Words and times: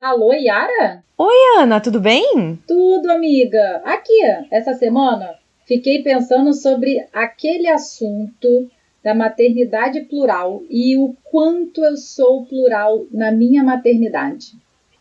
Alô, 0.00 0.32
Yara? 0.32 1.04
Oi, 1.16 1.34
Ana, 1.58 1.80
tudo 1.80 2.00
bem? 2.00 2.58
Tudo, 2.66 3.08
amiga. 3.10 3.80
Aqui, 3.84 4.20
essa 4.50 4.74
semana, 4.74 5.36
fiquei 5.64 6.02
pensando 6.02 6.52
sobre 6.52 7.06
aquele 7.12 7.68
assunto 7.68 8.68
da 9.02 9.14
maternidade 9.14 10.00
plural 10.02 10.62
e 10.68 10.96
o 10.96 11.14
quanto 11.22 11.84
eu 11.84 11.96
sou 11.96 12.44
plural 12.46 13.06
na 13.12 13.30
minha 13.30 13.62
maternidade. 13.62 14.54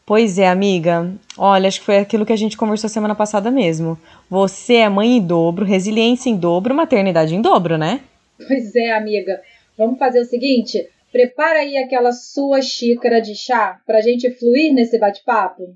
Pois 0.05 0.37
é, 0.37 0.47
amiga. 0.47 1.11
Olha, 1.37 1.67
acho 1.67 1.79
que 1.79 1.85
foi 1.85 1.97
aquilo 1.97 2.25
que 2.25 2.33
a 2.33 2.37
gente 2.37 2.57
conversou 2.57 2.89
semana 2.89 3.15
passada 3.15 3.49
mesmo. 3.49 3.97
Você 4.29 4.75
é 4.75 4.89
mãe 4.89 5.17
em 5.17 5.21
dobro, 5.21 5.65
resiliência 5.65 6.29
em 6.29 6.37
dobro, 6.37 6.75
maternidade 6.75 7.33
em 7.33 7.41
dobro, 7.41 7.77
né? 7.77 8.01
Pois 8.37 8.75
é, 8.75 8.91
amiga. 8.91 9.41
Vamos 9.77 9.97
fazer 9.97 10.19
o 10.19 10.25
seguinte: 10.25 10.87
prepara 11.11 11.59
aí 11.59 11.77
aquela 11.77 12.11
sua 12.11 12.61
xícara 12.61 13.19
de 13.19 13.35
chá 13.35 13.81
pra 13.85 14.01
gente 14.01 14.31
fluir 14.31 14.73
nesse 14.73 14.97
bate-papo. 14.97 15.75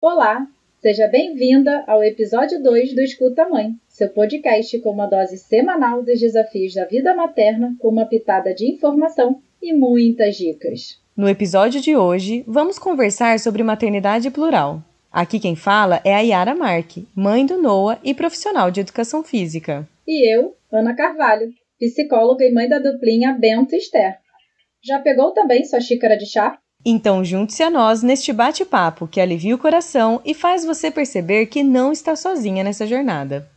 Olá, 0.00 0.46
seja 0.80 1.08
bem-vinda 1.08 1.84
ao 1.86 2.02
episódio 2.04 2.62
2 2.62 2.94
do 2.94 3.00
Escuta 3.00 3.48
Mãe, 3.48 3.74
seu 3.88 4.08
podcast 4.10 4.78
com 4.80 4.90
uma 4.90 5.06
dose 5.06 5.38
semanal 5.38 6.02
dos 6.02 6.20
desafios 6.20 6.74
da 6.74 6.84
vida 6.84 7.14
materna, 7.14 7.74
com 7.78 7.88
uma 7.88 8.06
pitada 8.06 8.54
de 8.54 8.70
informação 8.70 9.40
e 9.62 9.74
muitas 9.74 10.36
dicas. 10.36 11.00
No 11.16 11.28
episódio 11.28 11.80
de 11.80 11.96
hoje, 11.96 12.44
vamos 12.46 12.78
conversar 12.78 13.38
sobre 13.38 13.62
maternidade 13.62 14.30
plural. 14.30 14.82
Aqui 15.12 15.40
quem 15.40 15.56
fala 15.56 16.00
é 16.04 16.14
a 16.14 16.20
Yara 16.20 16.54
Marque, 16.54 17.08
mãe 17.16 17.44
do 17.44 17.60
Noah 17.60 17.98
e 18.04 18.14
profissional 18.14 18.70
de 18.70 18.80
educação 18.80 19.24
física. 19.24 19.88
E 20.06 20.32
eu, 20.32 20.54
Ana 20.72 20.94
Carvalho, 20.94 21.50
psicóloga 21.80 22.44
e 22.44 22.52
mãe 22.52 22.68
da 22.68 22.78
duplinha 22.78 23.32
Bento 23.32 23.74
Esther. 23.74 24.18
Já 24.84 25.00
pegou 25.00 25.32
também 25.32 25.64
sua 25.64 25.80
xícara 25.80 26.16
de 26.16 26.26
chá? 26.26 26.56
Então 26.84 27.24
junte-se 27.24 27.62
a 27.62 27.68
nós 27.68 28.02
neste 28.02 28.32
bate-papo 28.32 29.08
que 29.08 29.20
alivia 29.20 29.54
o 29.54 29.58
coração 29.58 30.20
e 30.24 30.32
faz 30.32 30.64
você 30.64 30.90
perceber 30.90 31.46
que 31.46 31.64
não 31.64 31.90
está 31.90 32.14
sozinha 32.14 32.62
nessa 32.62 32.86
jornada. 32.86 33.48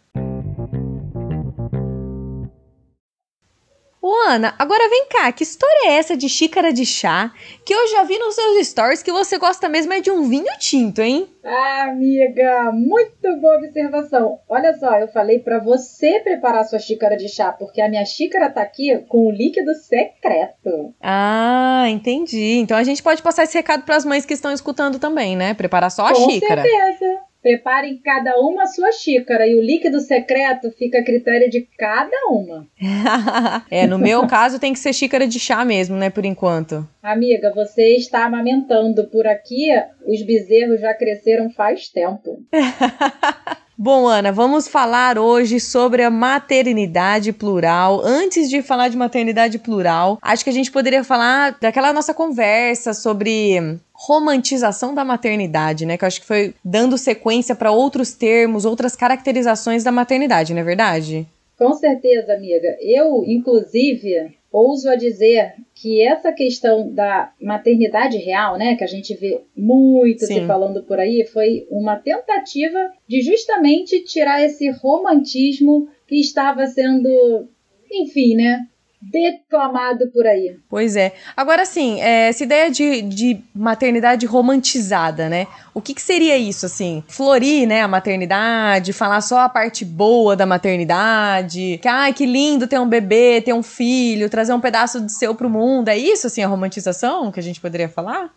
Ô 4.06 4.14
Ana, 4.28 4.54
agora 4.60 4.90
vem 4.90 5.06
cá, 5.06 5.32
que 5.32 5.44
história 5.44 5.88
é 5.88 5.94
essa 5.94 6.18
de 6.18 6.28
xícara 6.28 6.74
de 6.74 6.86
chá? 6.86 7.32
Que 7.64 7.74
eu 7.74 7.88
já 7.88 8.04
vi 8.04 8.20
nos 8.20 8.36
seus 8.36 8.68
stories 8.68 9.02
que 9.02 9.14
você 9.14 9.38
gosta 9.38 9.70
mesmo 9.70 9.94
é 9.94 10.02
de 10.02 10.12
um 10.12 10.28
vinho 10.28 10.52
tinto, 10.60 11.02
hein? 11.02 11.30
Ah, 11.42 11.84
amiga, 11.84 12.70
muito 12.74 13.40
boa 13.40 13.56
observação. 13.56 14.40
Olha 14.50 14.78
só, 14.78 15.00
eu 15.00 15.08
falei 15.08 15.40
para 15.40 15.58
você 15.60 16.20
preparar 16.20 16.66
sua 16.66 16.80
xícara 16.80 17.16
de 17.16 17.30
chá, 17.30 17.54
porque 17.54 17.80
a 17.80 17.88
minha 17.88 18.04
xícara 18.04 18.50
tá 18.50 18.62
aqui 18.62 18.94
com 19.08 19.28
o 19.28 19.32
líquido 19.32 19.74
secreto. 19.74 20.94
Ah, 21.02 21.86
entendi. 21.88 22.58
Então 22.58 22.76
a 22.76 22.84
gente 22.84 23.02
pode 23.02 23.22
passar 23.22 23.44
esse 23.44 23.58
recado 23.58 23.86
para 23.86 23.96
as 23.96 24.04
mães 24.04 24.26
que 24.26 24.34
estão 24.34 24.52
escutando 24.52 25.00
também, 25.00 25.38
né? 25.38 25.54
Preparar 25.54 25.90
só 25.90 26.08
a 26.08 26.14
com 26.14 26.30
xícara. 26.30 26.62
Com 26.62 26.68
certeza. 26.68 27.20
Preparem 27.44 27.98
cada 27.98 28.40
uma 28.40 28.64
a 28.64 28.68
sua 28.68 28.94
xícara 28.94 29.46
e 29.46 29.54
o 29.54 29.62
líquido 29.62 30.00
secreto 30.00 30.72
fica 30.72 31.00
a 31.00 31.04
critério 31.04 31.50
de 31.50 31.68
cada 31.78 32.16
uma. 32.30 32.66
é, 33.70 33.86
no 33.86 34.00
meu 34.00 34.26
caso 34.26 34.60
tem 34.60 34.72
que 34.72 34.80
ser 34.80 34.94
xícara 34.94 35.28
de 35.28 35.38
chá 35.40 35.66
mesmo, 35.66 35.98
né, 35.98 36.10
por 36.10 36.24
enquanto. 36.24 36.88
Amiga, 37.02 37.52
você 37.54 37.96
está 37.98 38.24
amamentando. 38.26 39.10
Por 39.10 39.28
aqui, 39.28 39.68
os 40.08 40.22
bezerros 40.26 40.80
já 40.80 40.94
cresceram 40.94 41.50
faz 41.50 41.90
tempo. 41.90 42.40
Bom, 43.76 44.08
Ana, 44.08 44.32
vamos 44.32 44.68
falar 44.68 45.18
hoje 45.18 45.60
sobre 45.60 46.04
a 46.04 46.10
maternidade 46.12 47.34
plural. 47.34 48.02
Antes 48.04 48.48
de 48.48 48.62
falar 48.62 48.88
de 48.88 48.96
maternidade 48.96 49.58
plural, 49.58 50.20
acho 50.22 50.44
que 50.44 50.50
a 50.52 50.54
gente 50.54 50.72
poderia 50.72 51.04
falar 51.04 51.58
daquela 51.60 51.92
nossa 51.92 52.14
conversa 52.14 52.94
sobre 52.94 53.80
romantização 53.92 54.94
da 54.94 55.04
maternidade, 55.04 55.88
né? 55.88 55.98
Que 55.98 56.04
eu 56.04 56.08
acho 56.08 56.22
que 56.22 56.28
foi 56.28 56.54
dando 56.64 57.00
sequência 57.00 57.56
para 57.56 57.72
outros 57.72 58.14
termos, 58.14 58.64
outras 58.64 58.96
caracterizações 58.96 59.84
da 59.84 59.92
maternidade, 59.92 60.54
não 60.54 60.62
é 60.62 60.64
verdade? 60.64 61.28
Com 61.58 61.74
certeza, 61.74 62.34
amiga. 62.34 62.78
Eu, 62.80 63.24
inclusive, 63.26 64.36
ouso 64.54 64.88
a 64.88 64.96
dizer 64.96 65.56
que 65.74 66.00
essa 66.02 66.32
questão 66.32 66.94
da 66.94 67.34
maternidade 67.42 68.18
real, 68.18 68.56
né, 68.56 68.76
que 68.76 68.84
a 68.84 68.88
gente 68.88 69.16
vê 69.16 69.42
muito 69.58 70.26
Sim. 70.28 70.36
se 70.36 70.46
falando 70.46 70.84
por 70.84 71.00
aí, 71.00 71.26
foi 71.26 71.66
uma 71.72 71.96
tentativa 71.96 72.92
de 73.08 73.22
justamente 73.22 74.04
tirar 74.04 74.44
esse 74.44 74.70
romantismo 74.70 75.90
que 76.08 76.20
estava 76.20 76.68
sendo, 76.68 77.50
enfim, 77.92 78.36
né, 78.36 78.68
declamado 79.12 80.10
por 80.12 80.26
aí. 80.26 80.58
Pois 80.70 80.96
é. 80.96 81.14
Agora, 81.36 81.64
assim, 81.64 82.02
é, 82.02 82.30
essa 82.30 82.44
ideia 82.44 82.72
de, 82.72 83.02
de 83.02 83.42
maternidade 83.54 84.26
romantizada, 84.26 85.28
né? 85.28 85.48
O 85.74 85.82
que, 85.82 85.94
que 85.94 86.02
seria 86.02 86.38
isso, 86.38 86.66
assim? 86.66 87.04
Florir, 87.08 87.68
né, 87.68 87.82
a 87.82 87.88
maternidade, 87.88 88.94
falar 88.94 89.22
só 89.22 89.40
a 89.40 89.50
parte 89.50 89.84
boa 89.84 90.36
da 90.36 90.46
maternidade, 90.46 91.80
que, 91.82 91.88
ai, 91.88 92.14
que 92.14 92.26
lindo 92.26 92.68
ter 92.68 92.80
um 92.80 92.88
bebê, 92.88 93.42
ter 93.42 93.54
um 93.54 93.64
filho, 93.64 94.30
trazer 94.30 94.54
um 94.54 94.62
pedaço 94.62 95.02
de 95.02 95.12
seu 95.12 95.34
pro 95.36 95.50
mundo. 95.50 95.90
É 95.90 95.98
isso, 95.98 96.28
assim, 96.28 96.44
a 96.44 96.48
romantização 96.48 97.32
que 97.32 97.40
a 97.40 97.44
gente 97.44 97.60
poderia 97.60 97.90
falar? 97.90 98.32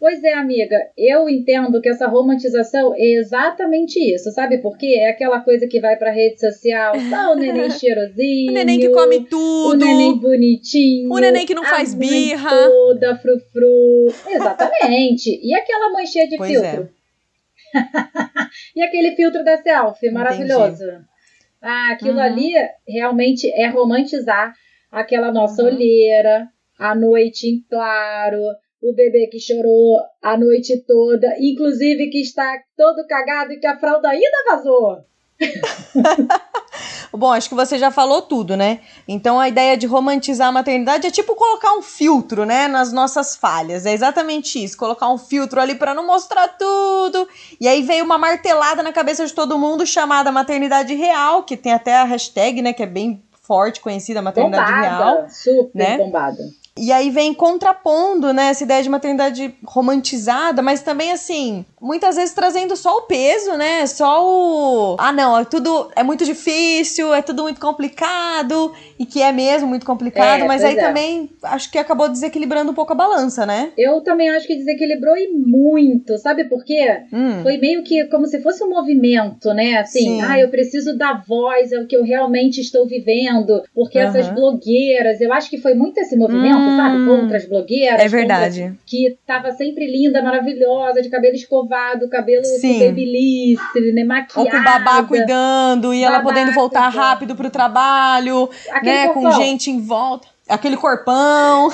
Pois 0.00 0.22
é, 0.22 0.32
amiga, 0.34 0.78
eu 0.96 1.28
entendo 1.28 1.80
que 1.80 1.88
essa 1.88 2.06
romantização 2.06 2.94
é 2.94 3.18
exatamente 3.18 3.98
isso, 3.98 4.30
sabe 4.30 4.58
por 4.58 4.78
quê? 4.78 4.96
É 5.00 5.10
aquela 5.10 5.40
coisa 5.40 5.66
que 5.66 5.80
vai 5.80 5.96
pra 5.96 6.12
rede 6.12 6.38
social, 6.38 6.94
só 7.10 7.32
o 7.34 7.34
neném 7.34 7.68
cheirosinho. 7.68 8.52
o 8.52 8.54
neném 8.54 8.78
que 8.78 8.90
come 8.90 9.24
tudo. 9.24 9.72
O 9.72 9.74
neném 9.74 10.16
bonitinho. 10.16 11.12
O 11.12 11.18
neném 11.18 11.44
que 11.44 11.54
não 11.54 11.64
faz 11.64 11.94
birra. 11.94 12.48
toda 12.48 13.16
frufru. 13.16 14.06
Exatamente. 14.28 15.40
E 15.42 15.52
aquela 15.52 15.90
mãe 15.90 16.06
cheia 16.06 16.28
de 16.28 16.36
pois 16.36 16.50
é. 16.52 16.70
filtro? 16.70 16.88
É. 17.74 17.78
e 18.76 18.82
aquele 18.82 19.16
filtro 19.16 19.42
da 19.42 19.56
selfie, 19.56 20.10
maravilhoso. 20.10 20.84
Entendi. 20.84 21.04
Ah, 21.60 21.90
aquilo 21.90 22.18
uhum. 22.18 22.22
ali 22.22 22.52
realmente 22.86 23.50
é 23.50 23.66
romantizar 23.66 24.54
aquela 24.92 25.32
nossa 25.32 25.60
uhum. 25.62 25.68
olheira, 25.68 26.46
a 26.78 26.94
noite 26.94 27.48
em 27.48 27.60
claro 27.68 28.38
o 28.82 28.94
bebê 28.94 29.26
que 29.26 29.40
chorou 29.40 29.98
a 30.22 30.36
noite 30.36 30.84
toda, 30.86 31.36
inclusive 31.40 32.10
que 32.10 32.20
está 32.20 32.58
todo 32.76 33.06
cagado 33.06 33.52
e 33.52 33.58
que 33.58 33.66
a 33.66 33.78
fralda 33.78 34.08
ainda 34.08 34.44
vazou. 34.48 34.98
Bom, 37.12 37.32
acho 37.32 37.48
que 37.48 37.54
você 37.54 37.78
já 37.78 37.90
falou 37.90 38.22
tudo, 38.22 38.56
né? 38.56 38.80
Então 39.06 39.40
a 39.40 39.48
ideia 39.48 39.76
de 39.76 39.86
romantizar 39.86 40.48
a 40.48 40.52
maternidade 40.52 41.06
é 41.06 41.10
tipo 41.10 41.34
colocar 41.34 41.72
um 41.74 41.82
filtro, 41.82 42.44
né, 42.44 42.68
nas 42.68 42.92
nossas 42.92 43.36
falhas. 43.36 43.86
É 43.86 43.92
exatamente 43.92 44.62
isso, 44.62 44.76
colocar 44.76 45.08
um 45.08 45.18
filtro 45.18 45.60
ali 45.60 45.74
para 45.74 45.94
não 45.94 46.06
mostrar 46.06 46.48
tudo. 46.48 47.28
E 47.60 47.66
aí 47.66 47.82
veio 47.82 48.04
uma 48.04 48.18
martelada 48.18 48.82
na 48.82 48.92
cabeça 48.92 49.26
de 49.26 49.32
todo 49.32 49.58
mundo 49.58 49.86
chamada 49.86 50.30
maternidade 50.30 50.94
real, 50.94 51.42
que 51.42 51.56
tem 51.56 51.72
até 51.72 51.96
a 51.96 52.04
hashtag, 52.04 52.60
né, 52.60 52.72
que 52.72 52.82
é 52.82 52.86
bem 52.86 53.22
forte, 53.42 53.80
conhecida, 53.80 54.20
maternidade 54.20 54.70
bombada, 54.70 55.14
real. 55.14 55.28
Super 55.30 55.70
né? 55.74 55.96
bombada. 55.96 56.42
E 56.80 56.92
aí 56.92 57.10
vem 57.10 57.34
contrapondo, 57.34 58.32
né, 58.32 58.50
essa 58.50 58.64
ideia 58.64 58.82
de 58.82 58.88
maternidade 58.88 59.54
romantizada, 59.64 60.62
mas 60.62 60.80
também 60.80 61.10
assim, 61.10 61.64
muitas 61.80 62.16
vezes 62.16 62.34
trazendo 62.34 62.76
só 62.76 62.98
o 62.98 63.02
peso, 63.02 63.56
né? 63.56 63.84
Só 63.86 64.24
o 64.24 64.96
ah, 64.98 65.12
não, 65.12 65.38
é 65.38 65.44
tudo 65.44 65.90
é 65.96 66.02
muito 66.02 66.24
difícil, 66.24 67.12
é 67.12 67.20
tudo 67.20 67.42
muito 67.42 67.60
complicado 67.60 68.72
e 68.98 69.04
que 69.04 69.20
é 69.20 69.32
mesmo 69.32 69.68
muito 69.68 69.84
complicado, 69.84 70.42
é, 70.42 70.46
mas 70.46 70.62
aí 70.62 70.76
é. 70.76 70.80
também 70.80 71.30
acho 71.42 71.70
que 71.70 71.78
acabou 71.78 72.08
desequilibrando 72.08 72.70
um 72.70 72.74
pouco 72.74 72.92
a 72.92 72.96
balança, 72.96 73.44
né? 73.44 73.72
Eu 73.76 74.00
também 74.02 74.30
acho 74.30 74.46
que 74.46 74.56
desequilibrou 74.56 75.16
e 75.16 75.28
muito, 75.28 76.16
sabe 76.18 76.44
por 76.44 76.64
quê? 76.64 77.02
Hum. 77.12 77.42
Foi 77.42 77.56
meio 77.58 77.82
que 77.82 78.04
como 78.06 78.26
se 78.26 78.40
fosse 78.40 78.62
um 78.62 78.70
movimento, 78.70 79.52
né? 79.52 79.78
Assim, 79.78 80.00
Sim. 80.00 80.22
ah, 80.22 80.38
eu 80.38 80.48
preciso 80.48 80.96
dar 80.96 81.24
voz 81.26 81.72
ao 81.72 81.86
que 81.86 81.96
eu 81.96 82.04
realmente 82.04 82.60
estou 82.60 82.86
vivendo, 82.86 83.62
porque 83.74 83.98
uhum. 83.98 84.04
essas 84.04 84.28
blogueiras, 84.28 85.20
eu 85.20 85.32
acho 85.32 85.50
que 85.50 85.58
foi 85.58 85.74
muito 85.74 85.98
esse 85.98 86.16
movimento. 86.16 86.58
Hum 86.58 86.67
sabe? 86.76 86.96
Hum. 86.96 87.22
Outras 87.22 87.48
blogueiras. 87.48 88.00
É 88.00 88.08
verdade. 88.08 88.72
Que 88.86 89.16
tava 89.26 89.50
sempre 89.52 89.86
linda, 89.86 90.22
maravilhosa, 90.22 91.02
de 91.02 91.08
cabelo 91.08 91.34
escovado, 91.34 92.08
cabelo 92.08 92.42
belíssimo, 92.62 93.92
né? 93.94 94.04
Maquiada. 94.04 94.40
Ou 94.40 94.50
com 94.50 94.56
o 94.56 94.64
babá 94.64 95.02
cuidando 95.02 95.94
e 95.94 96.02
babá 96.02 96.14
ela 96.14 96.22
podendo 96.22 96.52
voltar 96.52 96.84
cuidando. 96.84 97.02
rápido 97.02 97.36
pro 97.36 97.50
trabalho, 97.50 98.48
Aquele 98.70 98.92
né? 98.92 99.08
Com 99.08 99.30
gente 99.32 99.70
em 99.70 99.80
volta 99.80 100.28
aquele 100.48 100.78
corpão 100.78 101.70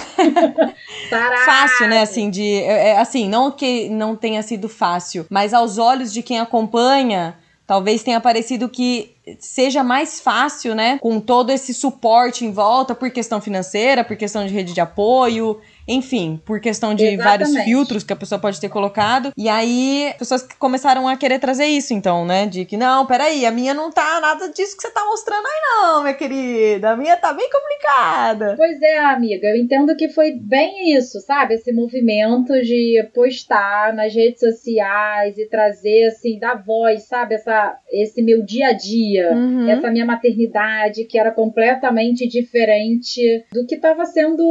fácil 1.47 1.87
né 1.87 2.03
assim 2.03 2.29
de 2.29 2.43
é, 2.43 2.89
é, 2.89 2.99
assim 2.99 3.29
não 3.29 3.51
que 3.51 3.89
não 3.89 4.17
tenha 4.17 4.43
sido 4.43 4.69
fácil 4.69 5.25
mas 5.31 5.55
aos 5.55 5.79
olhos 5.79 6.13
de 6.13 6.23
quem 6.23 6.41
acompanha 6.41 7.37
talvez 7.67 8.03
tenha 8.03 8.21
parecido 8.21 8.69
que 8.69 9.15
seja 9.39 9.83
mais 9.83 10.21
fácil, 10.21 10.75
né? 10.75 10.99
Com 10.99 11.21
todo 11.21 11.51
esse 11.51 11.73
suporte 11.73 12.45
em 12.45 12.53
volta 12.53 12.95
por 12.95 13.11
questão 13.11 13.41
financeira, 13.41 14.05
por 14.05 14.17
questão 14.17 14.47
de 14.47 14.53
rede 14.53 14.73
de 14.73 14.81
apoio. 14.81 15.61
Enfim, 15.87 16.41
por 16.45 16.61
questão 16.61 16.95
de 16.95 17.05
Exatamente. 17.05 17.25
vários 17.25 17.65
filtros 17.65 18.03
que 18.03 18.13
a 18.13 18.17
pessoa 18.17 18.39
pode 18.39 18.61
ter 18.61 18.69
colocado. 18.69 19.33
E 19.37 19.49
aí, 19.49 20.15
pessoas 20.19 20.47
começaram 20.59 21.07
a 21.07 21.17
querer 21.17 21.39
trazer 21.39 21.67
isso, 21.67 21.93
então, 21.93 22.25
né? 22.25 22.47
De 22.47 22.65
que, 22.65 22.77
não, 22.77 23.07
peraí, 23.07 23.45
a 23.45 23.51
minha 23.51 23.75
não 23.75 23.91
tá 23.91 24.21
nada 24.21 24.49
disso 24.49 24.77
que 24.77 24.83
você 24.83 24.91
tá 24.91 25.05
mostrando 25.05 25.47
aí, 25.47 25.61
não, 25.69 26.03
minha 26.03 26.15
querida. 26.15 26.91
A 26.91 26.97
minha 26.97 27.17
tá 27.17 27.33
bem 27.33 27.49
complicada. 27.51 28.55
Pois 28.57 28.81
é, 28.81 28.99
amiga, 28.99 29.49
eu 29.49 29.57
entendo 29.57 29.95
que 29.97 30.09
foi 30.09 30.33
bem 30.33 30.97
isso, 30.97 31.21
sabe? 31.21 31.55
Esse 31.55 31.73
movimento 31.73 32.53
de 32.63 33.07
postar 33.15 33.93
nas 33.93 34.15
redes 34.15 34.41
sociais 34.41 35.37
e 35.37 35.49
trazer, 35.49 36.07
assim, 36.07 36.39
da 36.39 36.55
voz, 36.55 37.07
sabe? 37.07 37.35
Essa, 37.35 37.77
esse 37.91 38.23
meu 38.23 38.45
dia 38.45 38.69
a 38.69 38.73
dia, 38.73 39.33
uhum. 39.33 39.69
essa 39.69 39.91
minha 39.91 40.07
maternidade 40.07 41.05
que 41.05 41.19
era 41.19 41.31
completamente 41.31 42.27
diferente 42.27 43.45
do 43.53 43.67
que 43.67 43.75
estava 43.75 44.05
sendo 44.07 44.45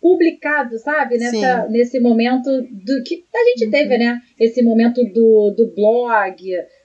publicado 0.00 0.67
sabe? 0.76 1.16
Nessa, 1.16 1.68
nesse 1.68 2.00
momento 2.00 2.50
do 2.50 3.02
que 3.04 3.24
a 3.34 3.44
gente 3.50 3.66
uhum. 3.66 3.70
teve, 3.70 3.96
né? 3.96 4.20
Esse 4.38 4.62
momento 4.62 5.02
do, 5.04 5.54
do 5.56 5.72
blog, 5.74 6.36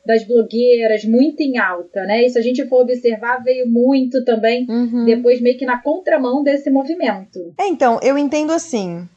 das 0.06 0.24
blogueiras 0.25 1.03
muito 1.06 1.41
em 1.41 1.57
alta, 1.57 2.03
né? 2.06 2.27
Se 2.30 2.38
a 2.38 2.41
gente 2.41 2.65
for 2.68 2.81
observar, 2.81 3.44
veio 3.44 3.68
muito 3.68 4.24
também 4.24 4.65
uhum. 4.69 5.06
depois 5.06 5.41
meio 5.41 5.57
que 5.57 5.65
na 5.65 5.81
contramão 5.81 6.44
desse 6.44 6.69
movimento. 6.69 7.53
É, 7.57 7.68
então, 7.68 8.00
eu 8.03 8.18
entendo 8.18 8.51
assim. 8.51 9.07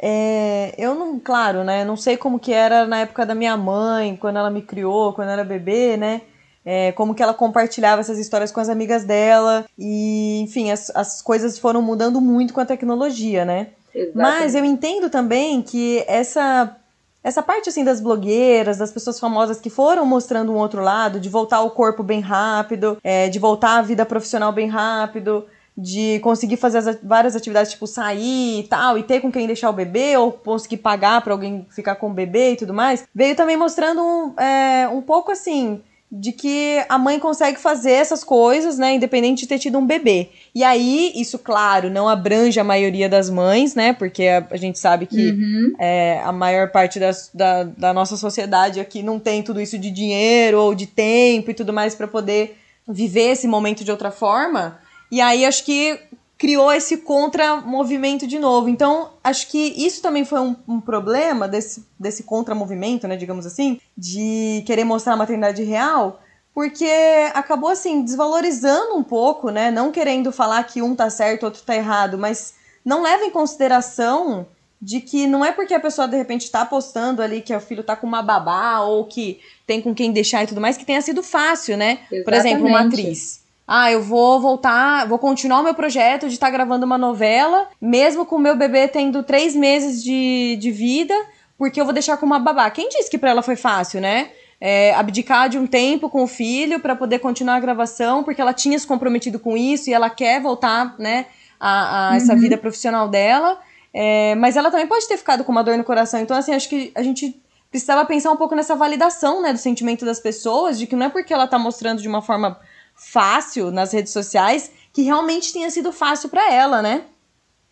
É, 0.00 0.74
eu 0.76 0.94
não, 0.94 1.18
claro, 1.18 1.64
né? 1.64 1.84
Não 1.84 1.96
sei 1.96 2.16
como 2.16 2.38
que 2.38 2.52
era 2.52 2.86
na 2.86 3.00
época 3.00 3.24
da 3.24 3.34
minha 3.34 3.56
mãe, 3.56 4.16
quando 4.16 4.38
ela 4.38 4.50
me 4.50 4.62
criou, 4.62 5.12
quando 5.12 5.30
era 5.30 5.44
bebê, 5.44 5.96
né? 5.96 6.22
É, 6.64 6.90
como 6.92 7.14
que 7.14 7.22
ela 7.22 7.32
compartilhava 7.32 8.00
essas 8.00 8.18
histórias 8.18 8.50
com 8.50 8.60
as 8.60 8.68
amigas 8.68 9.04
dela. 9.04 9.64
E, 9.78 10.40
enfim, 10.40 10.70
as, 10.70 10.90
as 10.94 11.22
coisas 11.22 11.58
foram 11.58 11.80
mudando 11.80 12.20
muito 12.20 12.52
com 12.52 12.60
a 12.60 12.66
tecnologia, 12.66 13.44
né? 13.44 13.68
Exatamente. 13.96 14.40
Mas 14.40 14.54
eu 14.54 14.64
entendo 14.64 15.08
também 15.08 15.62
que 15.62 16.04
essa 16.06 16.76
essa 17.24 17.42
parte 17.42 17.68
assim 17.68 17.82
das 17.82 18.00
blogueiras, 18.00 18.78
das 18.78 18.92
pessoas 18.92 19.18
famosas 19.18 19.58
que 19.58 19.68
foram 19.68 20.06
mostrando 20.06 20.52
um 20.52 20.56
outro 20.56 20.80
lado, 20.80 21.18
de 21.18 21.28
voltar 21.28 21.56
ao 21.56 21.70
corpo 21.72 22.04
bem 22.04 22.20
rápido, 22.20 22.98
é, 23.02 23.28
de 23.28 23.40
voltar 23.40 23.78
à 23.78 23.82
vida 23.82 24.06
profissional 24.06 24.52
bem 24.52 24.68
rápido, 24.68 25.44
de 25.76 26.20
conseguir 26.20 26.56
fazer 26.56 26.78
as, 26.78 26.98
várias 27.02 27.34
atividades, 27.34 27.72
tipo 27.72 27.84
sair 27.84 28.60
e 28.60 28.68
tal, 28.68 28.96
e 28.96 29.02
ter 29.02 29.20
com 29.20 29.32
quem 29.32 29.44
deixar 29.44 29.70
o 29.70 29.72
bebê, 29.72 30.16
ou 30.16 30.30
conseguir 30.30 30.76
pagar 30.76 31.20
para 31.20 31.32
alguém 31.32 31.66
ficar 31.70 31.96
com 31.96 32.10
o 32.10 32.14
bebê 32.14 32.52
e 32.52 32.56
tudo 32.56 32.72
mais, 32.72 33.04
veio 33.12 33.34
também 33.34 33.56
mostrando 33.56 34.00
um, 34.00 34.40
é, 34.40 34.86
um 34.86 35.02
pouco 35.02 35.32
assim 35.32 35.82
de 36.10 36.30
que 36.30 36.84
a 36.88 36.98
mãe 36.98 37.18
consegue 37.18 37.58
fazer 37.58 37.90
essas 37.90 38.22
coisas, 38.22 38.78
né, 38.78 38.94
independente 38.94 39.40
de 39.40 39.48
ter 39.48 39.58
tido 39.58 39.76
um 39.78 39.84
bebê. 39.84 40.30
E 40.54 40.62
aí, 40.62 41.12
isso, 41.16 41.38
claro, 41.38 41.90
não 41.90 42.08
abrange 42.08 42.60
a 42.60 42.64
maioria 42.64 43.08
das 43.08 43.28
mães, 43.28 43.74
né, 43.74 43.92
porque 43.92 44.24
a, 44.24 44.46
a 44.50 44.56
gente 44.56 44.78
sabe 44.78 45.06
que 45.06 45.30
uhum. 45.30 45.74
é, 45.78 46.20
a 46.24 46.30
maior 46.30 46.70
parte 46.70 47.00
das, 47.00 47.30
da, 47.34 47.64
da 47.64 47.92
nossa 47.92 48.16
sociedade 48.16 48.78
aqui 48.78 49.02
não 49.02 49.18
tem 49.18 49.42
tudo 49.42 49.60
isso 49.60 49.76
de 49.78 49.90
dinheiro 49.90 50.60
ou 50.60 50.74
de 50.74 50.86
tempo 50.86 51.50
e 51.50 51.54
tudo 51.54 51.72
mais 51.72 51.94
para 51.94 52.06
poder 52.06 52.56
viver 52.88 53.32
esse 53.32 53.48
momento 53.48 53.84
de 53.84 53.90
outra 53.90 54.12
forma. 54.12 54.78
E 55.10 55.20
aí, 55.20 55.44
acho 55.44 55.64
que 55.64 55.98
criou 56.38 56.72
esse 56.72 56.98
contra-movimento 56.98 58.26
de 58.26 58.38
novo. 58.38 58.68
Então, 58.68 59.10
acho 59.24 59.48
que 59.48 59.58
isso 59.76 60.02
também 60.02 60.24
foi 60.24 60.40
um, 60.40 60.54
um 60.68 60.80
problema 60.80 61.48
desse, 61.48 61.86
desse 61.98 62.22
contra-movimento, 62.24 63.08
né, 63.08 63.16
digamos 63.16 63.46
assim, 63.46 63.80
de 63.96 64.62
querer 64.66 64.84
mostrar 64.84 65.14
a 65.14 65.16
maternidade 65.16 65.62
real, 65.62 66.20
porque 66.54 66.90
acabou, 67.34 67.70
assim, 67.70 68.02
desvalorizando 68.02 68.96
um 68.96 69.02
pouco, 69.02 69.50
né, 69.50 69.70
não 69.70 69.90
querendo 69.90 70.30
falar 70.30 70.62
que 70.64 70.82
um 70.82 70.94
tá 70.94 71.08
certo, 71.08 71.44
outro 71.44 71.62
tá 71.62 71.74
errado, 71.74 72.18
mas 72.18 72.54
não 72.84 73.02
leva 73.02 73.24
em 73.24 73.30
consideração 73.30 74.46
de 74.80 75.00
que 75.00 75.26
não 75.26 75.42
é 75.42 75.52
porque 75.52 75.72
a 75.72 75.80
pessoa 75.80 76.06
de 76.06 76.18
repente 76.18 76.50
tá 76.50 76.64
postando 76.66 77.22
ali 77.22 77.40
que 77.40 77.54
o 77.54 77.60
filho 77.60 77.82
tá 77.82 77.96
com 77.96 78.06
uma 78.06 78.22
babá 78.22 78.80
ou 78.80 79.06
que 79.06 79.40
tem 79.66 79.80
com 79.80 79.94
quem 79.94 80.12
deixar 80.12 80.44
e 80.44 80.46
tudo 80.46 80.60
mais, 80.60 80.76
que 80.76 80.84
tenha 80.84 81.00
sido 81.00 81.22
fácil, 81.22 81.78
né? 81.78 82.00
Exatamente. 82.12 82.24
Por 82.24 82.34
exemplo, 82.34 82.66
uma 82.66 82.80
atriz 82.82 83.45
ah, 83.66 83.90
eu 83.90 84.00
vou 84.00 84.40
voltar, 84.40 85.08
vou 85.08 85.18
continuar 85.18 85.60
o 85.60 85.64
meu 85.64 85.74
projeto 85.74 86.28
de 86.28 86.34
estar 86.34 86.46
tá 86.46 86.52
gravando 86.52 86.86
uma 86.86 86.96
novela, 86.96 87.68
mesmo 87.80 88.24
com 88.24 88.36
o 88.36 88.38
meu 88.38 88.54
bebê 88.56 88.86
tendo 88.86 89.24
três 89.24 89.56
meses 89.56 90.04
de, 90.04 90.56
de 90.60 90.70
vida, 90.70 91.14
porque 91.58 91.80
eu 91.80 91.84
vou 91.84 91.92
deixar 91.92 92.16
com 92.16 92.24
uma 92.24 92.38
babá. 92.38 92.70
Quem 92.70 92.88
disse 92.88 93.10
que 93.10 93.18
para 93.18 93.30
ela 93.30 93.42
foi 93.42 93.56
fácil, 93.56 94.00
né? 94.00 94.30
É, 94.60 94.94
abdicar 94.94 95.48
de 95.48 95.58
um 95.58 95.66
tempo 95.66 96.08
com 96.08 96.22
o 96.22 96.26
filho 96.26 96.80
para 96.80 96.94
poder 96.94 97.18
continuar 97.18 97.56
a 97.56 97.60
gravação, 97.60 98.22
porque 98.22 98.40
ela 98.40 98.54
tinha 98.54 98.78
se 98.78 98.86
comprometido 98.86 99.38
com 99.38 99.56
isso 99.56 99.90
e 99.90 99.92
ela 99.92 100.08
quer 100.08 100.40
voltar, 100.40 100.94
né, 100.98 101.26
a, 101.60 102.06
a 102.06 102.10
uhum. 102.10 102.16
essa 102.16 102.34
vida 102.34 102.56
profissional 102.56 103.08
dela. 103.08 103.58
É, 103.92 104.34
mas 104.36 104.56
ela 104.56 104.70
também 104.70 104.86
pode 104.86 105.08
ter 105.08 105.16
ficado 105.16 105.42
com 105.42 105.50
uma 105.50 105.64
dor 105.64 105.76
no 105.76 105.84
coração. 105.84 106.20
Então, 106.20 106.36
assim, 106.36 106.54
acho 106.54 106.68
que 106.68 106.92
a 106.94 107.02
gente 107.02 107.42
precisava 107.70 108.04
pensar 108.06 108.30
um 108.30 108.36
pouco 108.36 108.54
nessa 108.54 108.76
validação, 108.76 109.42
né, 109.42 109.52
do 109.52 109.58
sentimento 109.58 110.04
das 110.04 110.20
pessoas, 110.20 110.78
de 110.78 110.86
que 110.86 110.94
não 110.94 111.06
é 111.06 111.08
porque 111.08 111.34
ela 111.34 111.46
tá 111.46 111.58
mostrando 111.58 112.00
de 112.00 112.08
uma 112.08 112.22
forma 112.22 112.58
fácil 112.96 113.70
nas 113.70 113.92
redes 113.92 114.12
sociais 114.12 114.72
que 114.92 115.02
realmente 115.02 115.52
tenha 115.52 115.70
sido 115.70 115.92
fácil 115.92 116.28
para 116.30 116.52
ela, 116.52 116.80
né? 116.80 117.04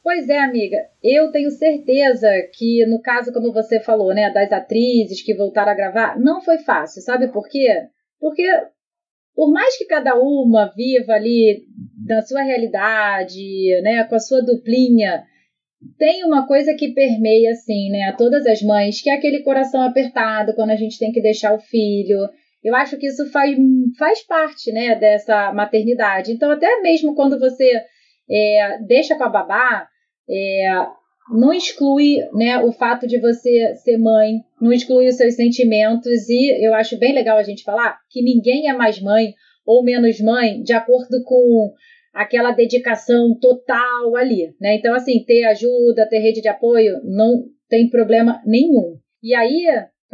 Pois 0.03 0.29
é, 0.29 0.39
amiga. 0.39 0.77
Eu 1.03 1.33
tenho 1.33 1.51
certeza 1.51 2.29
que, 2.53 2.85
no 2.85 3.01
caso, 3.01 3.33
como 3.33 3.51
você 3.55 3.81
falou, 3.81 4.15
né, 4.15 4.31
das 4.31 4.53
atrizes 4.53 5.23
que 5.23 5.35
voltaram 5.35 5.73
a 5.73 5.75
gravar, 5.75 6.21
não 6.21 6.43
foi 6.43 6.59
fácil. 6.59 7.01
Sabe 7.01 7.29
por 7.29 7.49
quê? 7.49 7.87
Porque, 8.21 8.45
por 9.35 9.51
mais 9.51 9.79
que 9.79 9.87
cada 9.87 10.15
uma 10.15 10.71
viva 10.77 11.15
ali 11.15 11.65
na 12.07 12.21
sua 12.21 12.43
realidade, 12.43 13.81
né, 13.83 14.05
com 14.05 14.15
a 14.15 14.21
sua 14.21 14.43
duplinha, 14.43 15.25
tem 15.99 16.23
uma 16.25 16.47
coisa 16.47 16.75
que 16.75 16.93
permeia, 16.93 17.53
assim, 17.53 17.89
né, 17.91 18.03
a 18.05 18.13
todas 18.13 18.47
as 18.47 18.61
mães, 18.61 19.01
que 19.01 19.09
é 19.09 19.15
aquele 19.15 19.43
coração 19.43 19.81
apertado 19.81 20.55
quando 20.55 20.71
a 20.71 20.77
gente 20.77 20.99
tem 20.99 21.13
que 21.13 21.23
deixar 21.23 21.55
o 21.55 21.61
filho, 21.61 22.29
eu 22.65 22.75
acho 22.75 22.97
que 22.97 23.07
isso 23.07 23.31
faz, 23.31 23.55
faz 23.99 24.27
parte 24.27 24.73
né, 24.73 24.95
dessa 24.95 25.53
maternidade. 25.53 26.33
Então, 26.33 26.51
até 26.51 26.81
mesmo 26.81 27.15
quando 27.15 27.39
você 27.39 27.71
é, 28.31 28.79
deixa 28.87 29.17
com 29.17 29.25
a 29.25 29.29
babá, 29.29 29.87
é, 30.29 30.87
não 31.31 31.53
exclui 31.53 32.17
né, 32.33 32.59
o 32.59 32.73
fato 32.73 33.07
de 33.07 33.19
você 33.19 33.75
ser 33.77 33.99
mãe, 33.99 34.41
não 34.61 34.73
exclui 34.73 35.09
os 35.09 35.17
seus 35.17 35.35
sentimentos, 35.35 36.29
e 36.29 36.67
eu 36.67 36.75
acho 36.75 36.99
bem 36.99 37.15
legal 37.15 37.37
a 37.37 37.43
gente 37.43 37.63
falar 37.63 37.99
que 38.11 38.23
ninguém 38.23 38.69
é 38.69 38.73
mais 38.73 39.01
mãe 39.01 39.35
ou 39.67 39.85
menos 39.85 40.21
mãe 40.21 40.63
de 40.63 40.73
acordo 40.73 41.23
com 41.25 41.73
aquela 42.15 42.53
dedicação 42.53 43.37
total 43.41 44.17
ali, 44.17 44.55
né? 44.61 44.77
Então, 44.77 44.95
assim, 44.95 45.25
ter 45.25 45.45
ajuda, 45.45 46.09
ter 46.09 46.21
rede 46.21 46.41
de 46.41 46.49
apoio, 46.49 47.01
não 47.05 47.45
tem 47.69 47.91
problema 47.91 48.41
nenhum. 48.47 48.97
E 49.23 49.35
aí, 49.35 49.67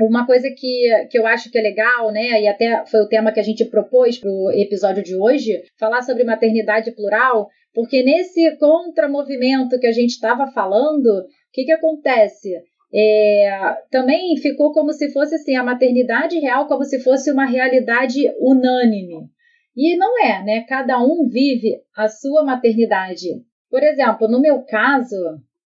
uma 0.06 0.26
coisa 0.26 0.48
que, 0.50 1.06
que 1.10 1.18
eu 1.18 1.26
acho 1.26 1.50
que 1.50 1.58
é 1.58 1.62
legal, 1.62 2.10
né, 2.10 2.42
e 2.42 2.48
até 2.48 2.84
foi 2.86 3.00
o 3.00 3.08
tema 3.08 3.32
que 3.32 3.40
a 3.40 3.42
gente 3.42 3.64
propôs 3.64 4.18
para 4.18 4.30
o 4.30 4.50
episódio 4.52 5.02
de 5.02 5.16
hoje, 5.16 5.62
falar 5.78 6.02
sobre 6.02 6.24
maternidade 6.24 6.92
plural, 6.92 7.48
porque 7.74 8.02
nesse 8.02 8.56
contramovimento 8.56 9.78
que 9.78 9.86
a 9.86 9.92
gente 9.92 10.10
estava 10.10 10.46
falando, 10.48 11.06
o 11.06 11.24
que, 11.52 11.64
que 11.64 11.72
acontece? 11.72 12.50
É, 12.92 13.76
também 13.90 14.36
ficou 14.36 14.72
como 14.72 14.92
se 14.92 15.12
fosse 15.12 15.36
assim, 15.36 15.54
a 15.54 15.62
maternidade 15.62 16.38
real 16.40 16.66
como 16.66 16.84
se 16.84 16.98
fosse 17.00 17.30
uma 17.30 17.46
realidade 17.46 18.20
unânime. 18.40 19.28
E 19.76 19.96
não 19.96 20.18
é, 20.18 20.42
né? 20.44 20.64
Cada 20.68 21.00
um 21.00 21.28
vive 21.28 21.80
a 21.96 22.08
sua 22.08 22.44
maternidade. 22.44 23.28
Por 23.70 23.82
exemplo, 23.84 24.26
no 24.26 24.40
meu 24.40 24.62
caso, 24.62 25.16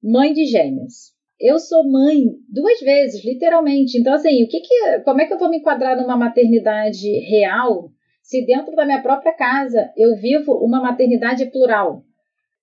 mãe 0.03 0.33
de 0.33 0.47
gêmeos 0.47 1.13
eu 1.41 1.59
sou 1.59 1.91
mãe 1.91 2.25
duas 2.49 2.81
vezes, 2.81 3.25
literalmente. 3.25 3.99
Então, 3.99 4.13
assim, 4.13 4.45
o 4.45 4.49
que 4.49 4.61
que, 4.61 5.01
como 5.05 5.23
é 5.23 5.27
que 5.27 5.33
eu 5.33 5.39
vou 5.39 5.49
me 5.49 5.59
enquadrar 5.59 5.97
numa 5.97 6.17
maternidade 6.17 7.09
real 7.21 7.91
se 8.23 8.45
dentro 8.45 8.77
da 8.77 8.85
minha 8.85 9.03
própria 9.03 9.33
casa 9.33 9.91
eu 9.97 10.15
vivo 10.17 10.53
uma 10.53 10.81
maternidade 10.81 11.47
plural? 11.47 12.05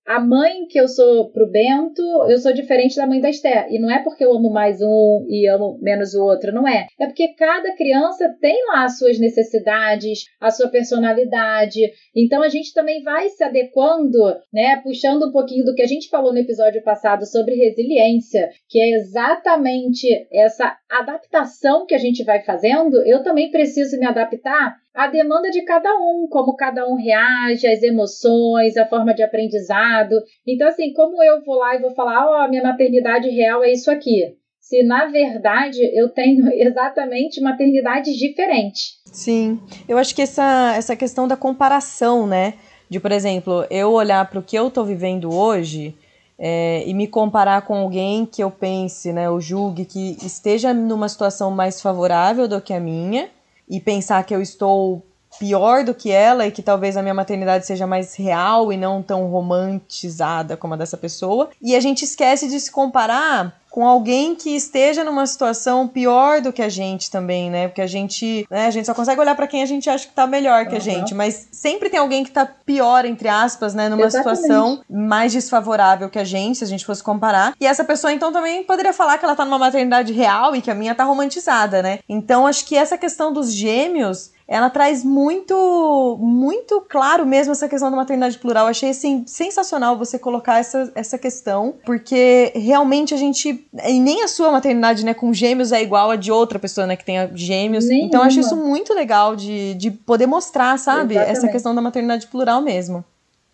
A 0.08 0.18
mãe 0.18 0.64
que 0.66 0.80
eu 0.80 0.88
sou 0.88 1.30
pro 1.30 1.50
Bento, 1.50 2.00
eu 2.30 2.38
sou 2.38 2.50
diferente 2.54 2.96
da 2.96 3.06
mãe 3.06 3.20
da 3.20 3.28
Esther. 3.28 3.66
E 3.70 3.78
não 3.78 3.90
é 3.90 4.02
porque 4.02 4.24
eu 4.24 4.32
amo 4.32 4.50
mais 4.50 4.80
um 4.80 5.26
e 5.28 5.46
amo 5.46 5.78
menos 5.82 6.14
o 6.14 6.24
outro, 6.24 6.50
não 6.50 6.66
é. 6.66 6.86
É 6.98 7.06
porque 7.06 7.34
cada 7.34 7.76
criança 7.76 8.34
tem 8.40 8.56
lá 8.68 8.84
as 8.84 8.96
suas 8.96 9.18
necessidades, 9.18 10.20
a 10.40 10.50
sua 10.50 10.68
personalidade. 10.68 11.92
Então 12.16 12.42
a 12.42 12.48
gente 12.48 12.72
também 12.72 13.02
vai 13.02 13.28
se 13.28 13.44
adequando, 13.44 14.18
né? 14.50 14.80
Puxando 14.82 15.26
um 15.26 15.30
pouquinho 15.30 15.66
do 15.66 15.74
que 15.74 15.82
a 15.82 15.86
gente 15.86 16.08
falou 16.08 16.32
no 16.32 16.38
episódio 16.38 16.82
passado 16.82 17.26
sobre 17.26 17.56
resiliência, 17.56 18.48
que 18.66 18.80
é 18.80 18.92
exatamente 18.92 20.08
essa 20.32 20.74
adaptação 20.90 21.84
que 21.86 21.94
a 21.94 21.98
gente 21.98 22.24
vai 22.24 22.42
fazendo. 22.42 22.96
Eu 23.06 23.22
também 23.22 23.50
preciso 23.50 23.98
me 23.98 24.06
adaptar 24.06 24.76
a 24.94 25.06
demanda 25.06 25.50
de 25.50 25.62
cada 25.62 25.94
um, 25.94 26.26
como 26.30 26.56
cada 26.56 26.88
um 26.88 26.96
reage, 26.96 27.66
as 27.66 27.82
emoções, 27.82 28.76
a 28.76 28.86
forma 28.86 29.14
de 29.14 29.22
aprendizado. 29.22 30.14
Então, 30.46 30.68
assim, 30.68 30.92
como 30.92 31.22
eu 31.22 31.44
vou 31.44 31.56
lá 31.56 31.76
e 31.76 31.80
vou 31.80 31.94
falar, 31.94 32.26
ó, 32.26 32.44
oh, 32.44 32.48
minha 32.48 32.62
maternidade 32.62 33.28
real 33.28 33.62
é 33.62 33.72
isso 33.72 33.90
aqui. 33.90 34.34
Se 34.60 34.82
na 34.82 35.06
verdade 35.06 35.80
eu 35.94 36.10
tenho 36.10 36.46
exatamente 36.52 37.40
maternidades 37.40 38.16
diferentes. 38.16 38.98
Sim, 39.06 39.60
eu 39.88 39.96
acho 39.96 40.14
que 40.14 40.22
essa, 40.22 40.74
essa 40.76 40.96
questão 40.96 41.26
da 41.26 41.36
comparação, 41.36 42.26
né? 42.26 42.54
De, 42.90 42.98
por 42.98 43.12
exemplo, 43.12 43.66
eu 43.70 43.92
olhar 43.92 44.28
para 44.28 44.38
o 44.38 44.42
que 44.42 44.56
eu 44.56 44.68
estou 44.68 44.84
vivendo 44.84 45.32
hoje 45.32 45.94
é, 46.38 46.84
e 46.86 46.94
me 46.94 47.08
comparar 47.08 47.62
com 47.62 47.74
alguém 47.74 48.24
que 48.24 48.42
eu 48.42 48.50
pense, 48.50 49.12
né, 49.12 49.28
ou 49.28 49.40
julgue 49.40 49.84
que 49.84 50.16
esteja 50.24 50.72
numa 50.72 51.08
situação 51.08 51.50
mais 51.50 51.80
favorável 51.80 52.46
do 52.46 52.60
que 52.60 52.72
a 52.72 52.78
minha 52.78 53.28
e 53.68 53.80
pensar 53.80 54.22
que 54.24 54.34
eu 54.34 54.40
estou 54.40 55.04
pior 55.38 55.84
do 55.84 55.94
que 55.94 56.10
ela 56.10 56.46
e 56.46 56.50
que 56.50 56.62
talvez 56.62 56.96
a 56.96 57.02
minha 57.02 57.14
maternidade 57.14 57.66
seja 57.66 57.86
mais 57.86 58.14
real 58.14 58.72
e 58.72 58.76
não 58.76 59.02
tão 59.02 59.28
romantizada 59.28 60.56
como 60.56 60.74
a 60.74 60.76
dessa 60.76 60.96
pessoa. 60.96 61.50
E 61.60 61.76
a 61.76 61.80
gente 61.80 62.04
esquece 62.04 62.48
de 62.48 62.58
se 62.58 62.70
comparar 62.70 63.57
com 63.70 63.86
alguém 63.86 64.34
que 64.34 64.56
esteja 64.56 65.04
numa 65.04 65.26
situação 65.26 65.86
pior 65.86 66.40
do 66.40 66.52
que 66.52 66.62
a 66.62 66.68
gente 66.68 67.10
também, 67.10 67.50
né? 67.50 67.68
Porque 67.68 67.82
a 67.82 67.86
gente, 67.86 68.46
né, 68.50 68.66
a 68.66 68.70
gente 68.70 68.86
só 68.86 68.94
consegue 68.94 69.20
olhar 69.20 69.34
para 69.34 69.46
quem 69.46 69.62
a 69.62 69.66
gente 69.66 69.88
acha 69.88 70.06
que 70.06 70.14
tá 70.14 70.26
melhor 70.26 70.66
que 70.66 70.72
uhum. 70.72 70.76
a 70.76 70.80
gente, 70.80 71.14
mas 71.14 71.48
sempre 71.52 71.90
tem 71.90 72.00
alguém 72.00 72.24
que 72.24 72.30
tá 72.30 72.46
pior 72.46 73.04
entre 73.04 73.28
aspas, 73.28 73.74
né, 73.74 73.88
numa 73.88 74.06
Exatamente. 74.06 74.38
situação 74.38 74.80
mais 74.88 75.32
desfavorável 75.32 76.08
que 76.08 76.18
a 76.18 76.24
gente, 76.24 76.58
se 76.58 76.64
a 76.64 76.66
gente 76.66 76.84
fosse 76.84 77.02
comparar. 77.02 77.54
E 77.60 77.66
essa 77.66 77.84
pessoa 77.84 78.12
então 78.12 78.32
também 78.32 78.64
poderia 78.64 78.92
falar 78.92 79.18
que 79.18 79.24
ela 79.24 79.36
tá 79.36 79.44
numa 79.44 79.58
maternidade 79.58 80.12
real 80.12 80.56
e 80.56 80.62
que 80.62 80.70
a 80.70 80.74
minha 80.74 80.94
tá 80.94 81.04
romantizada, 81.04 81.82
né? 81.82 82.00
Então 82.08 82.46
acho 82.46 82.64
que 82.64 82.76
essa 82.76 82.96
questão 82.96 83.32
dos 83.32 83.52
gêmeos 83.52 84.30
ela 84.48 84.70
traz 84.70 85.04
muito, 85.04 86.16
muito 86.18 86.80
claro 86.88 87.26
mesmo 87.26 87.52
essa 87.52 87.68
questão 87.68 87.90
da 87.90 87.96
maternidade 87.98 88.38
plural. 88.38 88.64
Eu 88.64 88.70
achei 88.70 88.88
assim, 88.88 89.22
sensacional 89.26 89.98
você 89.98 90.18
colocar 90.18 90.58
essa, 90.58 90.90
essa 90.94 91.18
questão, 91.18 91.74
porque 91.84 92.50
realmente 92.54 93.12
a 93.12 93.18
gente. 93.18 93.68
E 93.84 94.00
nem 94.00 94.22
a 94.22 94.28
sua 94.28 94.50
maternidade, 94.50 95.04
né, 95.04 95.12
com 95.12 95.34
gêmeos 95.34 95.70
é 95.70 95.82
igual 95.82 96.10
a 96.10 96.16
de 96.16 96.32
outra 96.32 96.58
pessoa, 96.58 96.86
né, 96.86 96.96
que 96.96 97.04
tenha 97.04 97.30
gêmeos. 97.34 97.84
Nenhuma. 97.84 98.06
Então 98.08 98.20
eu 98.22 98.26
acho 98.26 98.40
isso 98.40 98.56
muito 98.56 98.94
legal 98.94 99.36
de, 99.36 99.74
de 99.74 99.90
poder 99.90 100.26
mostrar, 100.26 100.78
sabe? 100.78 101.14
Exatamente. 101.14 101.36
Essa 101.36 101.48
questão 101.48 101.74
da 101.74 101.82
maternidade 101.82 102.26
plural 102.26 102.62
mesmo. 102.62 103.04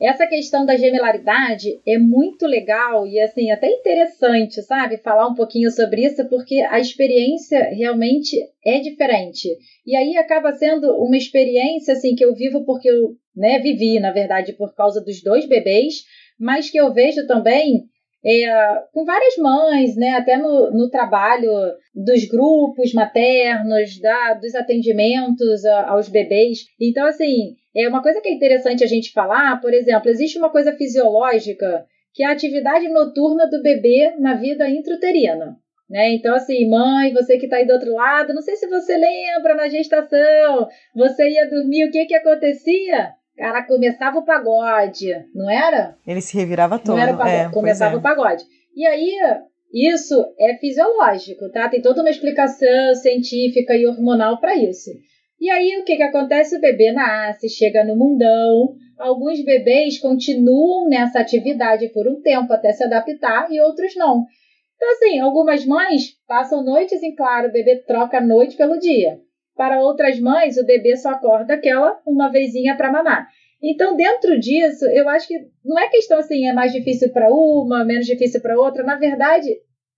Essa 0.01 0.27
questão 0.27 0.67
da 0.67 0.77
gemelaridade 0.77 1.81
é 1.87 1.97
muito 1.99 2.47
legal 2.47 3.07
e 3.07 3.21
assim 3.21 3.51
até 3.51 3.69
interessante, 3.69 4.61
sabe? 4.63 4.99
Falar 4.99 5.29
um 5.29 5.35
pouquinho 5.35 5.71
sobre 5.71 6.05
isso 6.05 6.29
porque 6.29 6.61
a 6.63 6.81
experiência 6.81 7.71
realmente 7.71 8.37
é 8.65 8.81
diferente. 8.81 9.49
E 9.87 9.95
aí 9.95 10.17
acaba 10.17 10.53
sendo 10.53 10.91
uma 10.97 11.17
experiência 11.17 11.95
assim 11.95 12.17
que 12.17 12.25
eu 12.25 12.35
vivo 12.35 12.65
porque 12.65 12.91
eu, 12.91 13.15
né, 13.37 13.61
vivi, 13.61 14.01
na 14.01 14.11
verdade, 14.11 14.53
por 14.53 14.75
causa 14.75 15.01
dos 15.01 15.23
dois 15.23 15.47
bebês, 15.47 16.03
mas 16.39 16.69
que 16.69 16.79
eu 16.79 16.93
vejo 16.93 17.25
também 17.29 17.85
é, 18.27 18.83
com 18.93 19.05
várias 19.05 19.37
mães, 19.37 19.97
né, 19.97 20.13
até 20.13 20.37
no, 20.37 20.71
no 20.71 20.91
trabalho 20.91 21.51
dos 21.95 22.25
grupos 22.25 22.93
maternos, 22.93 24.01
da, 24.01 24.35
dos 24.35 24.55
atendimentos 24.55 25.65
aos 25.87 26.09
bebês. 26.09 26.61
Então, 26.81 27.07
assim, 27.07 27.55
é 27.77 27.89
uma 27.89 28.03
coisa 28.03 28.21
que 28.21 28.29
é 28.29 28.33
interessante 28.33 28.85
a 28.85 28.87
gente 28.87 29.13
falar, 29.13 29.61
por 29.61 29.73
exemplo, 29.73 30.09
existe 30.09 30.39
uma 30.39 30.51
coisa 30.51 30.73
fisiológica 30.73 31.87
que 32.13 32.23
é 32.23 32.27
a 32.27 32.33
atividade 32.33 32.89
noturna 32.89 33.49
do 33.51 33.61
bebê 33.61 34.15
na 34.19 34.35
vida 34.35 34.69
intrauterina. 34.69 35.57
Né? 35.91 36.15
Então, 36.15 36.35
assim, 36.35 36.69
mãe, 36.69 37.13
você 37.13 37.37
que 37.37 37.45
está 37.45 37.57
aí 37.57 37.67
do 37.67 37.73
outro 37.73 37.93
lado, 37.93 38.33
não 38.33 38.41
sei 38.41 38.57
se 38.57 38.69
você 38.69 38.97
lembra 38.97 39.55
na 39.55 39.69
gestação, 39.69 40.69
você 40.95 41.29
ia 41.29 41.51
dormir, 41.51 41.87
o 41.87 41.91
que 41.91 42.07
que 42.07 42.15
acontecia? 42.15 43.13
Cara, 43.37 43.65
começava 43.65 44.19
o 44.19 44.25
pagode, 44.25 45.13
não 45.35 45.51
era? 45.51 45.97
Ele 46.07 46.21
se 46.21 46.37
revirava 46.37 46.79
todo. 46.79 46.97
Não 46.97 47.03
era 47.03 47.15
o 47.15 47.19
pagode, 47.19 47.37
é, 47.37 47.51
começava 47.51 47.97
é. 47.97 47.99
o 47.99 48.03
pagode. 48.03 48.45
E 48.77 48.87
aí, 48.87 49.19
isso 49.73 50.25
é 50.39 50.57
fisiológico, 50.57 51.51
tá? 51.51 51.69
Tem 51.69 51.83
toda 51.83 52.01
uma 52.01 52.11
explicação 52.11 52.95
científica 52.95 53.75
e 53.75 53.87
hormonal 53.87 54.39
para 54.39 54.57
isso. 54.57 54.91
E 55.41 55.51
aí, 55.51 55.79
o 55.81 55.85
que, 55.85 55.97
que 55.97 56.03
acontece? 56.03 56.57
O 56.57 56.61
bebê 56.61 56.93
nasce, 56.93 57.49
chega 57.49 57.85
no 57.85 57.97
mundão. 57.97 58.75
Alguns 58.99 59.45
bebês 59.45 59.99
continuam 59.99 60.89
nessa 60.89 61.21
atividade 61.21 61.89
por 61.89 62.07
um 62.07 62.21
tempo 62.21 62.53
até 62.53 62.73
se 62.73 62.85
adaptar 62.85 63.51
e 63.51 63.61
outros 63.61 63.95
não. 63.97 64.25
Então, 64.77 64.91
assim, 64.93 65.19
algumas 65.19 65.65
mães 65.67 66.17
passam 66.27 66.65
noites 66.65 67.03
em 67.03 67.15
claro, 67.15 67.49
o 67.49 67.53
bebê 67.53 67.77
troca 67.87 68.19
a 68.19 68.21
noite 68.21 68.57
pelo 68.57 68.79
dia. 68.79 69.19
Para 69.57 69.81
outras 69.81 70.19
mães, 70.21 70.57
o 70.57 70.67
bebê 70.67 70.97
só 70.97 71.11
acorda 71.11 71.55
aquela 71.55 72.01
uma 72.07 72.31
vezinha 72.31 72.77
para 72.77 72.91
mamar. 72.91 73.29
Então, 73.63 73.97
dentro 73.97 74.39
disso, 74.39 74.85
eu 74.87 75.09
acho 75.09 75.27
que 75.27 75.39
não 75.65 75.79
é 75.79 75.89
questão 75.89 76.19
assim, 76.19 76.47
é 76.47 76.53
mais 76.53 76.73
difícil 76.73 77.11
para 77.13 77.33
uma, 77.33 77.85
menos 77.85 78.05
difícil 78.05 78.43
para 78.43 78.59
outra. 78.59 78.83
Na 78.83 78.97
verdade, 78.97 79.49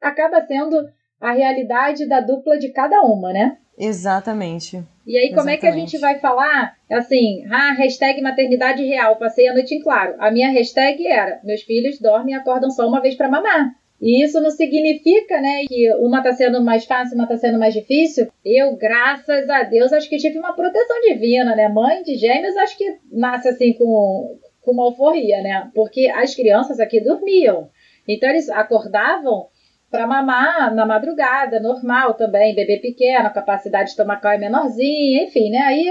acaba 0.00 0.44
sendo 0.46 0.76
a 1.20 1.32
realidade 1.32 2.06
da 2.06 2.20
dupla 2.20 2.58
de 2.58 2.70
cada 2.70 3.00
uma, 3.02 3.32
né? 3.32 3.58
Exatamente. 3.78 4.82
E 5.06 5.16
aí, 5.16 5.28
como 5.28 5.48
Exatamente. 5.48 5.56
é 5.56 5.60
que 5.60 5.66
a 5.66 5.72
gente 5.72 5.98
vai 5.98 6.18
falar? 6.18 6.74
Assim, 6.90 7.44
ah, 7.50 7.72
hashtag 7.72 8.20
maternidade 8.22 8.82
real, 8.84 9.16
passei 9.16 9.46
a 9.48 9.52
noite 9.52 9.74
em 9.74 9.80
claro. 9.80 10.14
A 10.18 10.30
minha 10.30 10.50
hashtag 10.50 11.06
era: 11.06 11.40
meus 11.44 11.62
filhos 11.62 11.98
dormem 12.00 12.34
e 12.34 12.38
acordam 12.38 12.70
só 12.70 12.88
uma 12.88 13.00
vez 13.00 13.14
para 13.14 13.28
mamar. 13.28 13.72
E 14.00 14.22
isso 14.22 14.40
não 14.40 14.50
significa, 14.50 15.40
né, 15.40 15.64
que 15.66 15.94
uma 15.96 16.18
está 16.18 16.32
sendo 16.32 16.62
mais 16.62 16.84
fácil, 16.84 17.14
uma 17.14 17.24
está 17.24 17.36
sendo 17.38 17.58
mais 17.58 17.72
difícil. 17.72 18.28
Eu, 18.44 18.76
graças 18.76 19.48
a 19.48 19.62
Deus, 19.62 19.92
acho 19.92 20.08
que 20.08 20.18
tive 20.18 20.38
uma 20.38 20.54
proteção 20.54 21.00
divina, 21.00 21.56
né? 21.56 21.68
Mãe 21.68 22.02
de 22.02 22.14
gêmeos, 22.14 22.56
acho 22.56 22.76
que 22.76 22.98
nasce 23.10 23.48
assim 23.48 23.72
com, 23.72 24.38
com 24.60 24.72
uma 24.72 24.84
alforria, 24.84 25.40
né? 25.42 25.70
Porque 25.74 26.08
as 26.08 26.34
crianças 26.34 26.78
aqui 26.78 27.00
dormiam. 27.00 27.70
Então 28.06 28.28
eles 28.28 28.48
acordavam 28.50 29.48
para 29.90 30.06
mamar 30.06 30.74
na 30.74 30.84
madrugada, 30.84 31.60
normal 31.60 32.14
também, 32.14 32.54
bebê 32.54 32.78
pequeno, 32.78 33.26
a 33.26 33.30
capacidade 33.30 33.90
estomacal 33.90 34.32
é 34.32 34.38
menorzinha, 34.38 35.24
enfim, 35.24 35.50
né? 35.50 35.58
Aí 35.58 35.86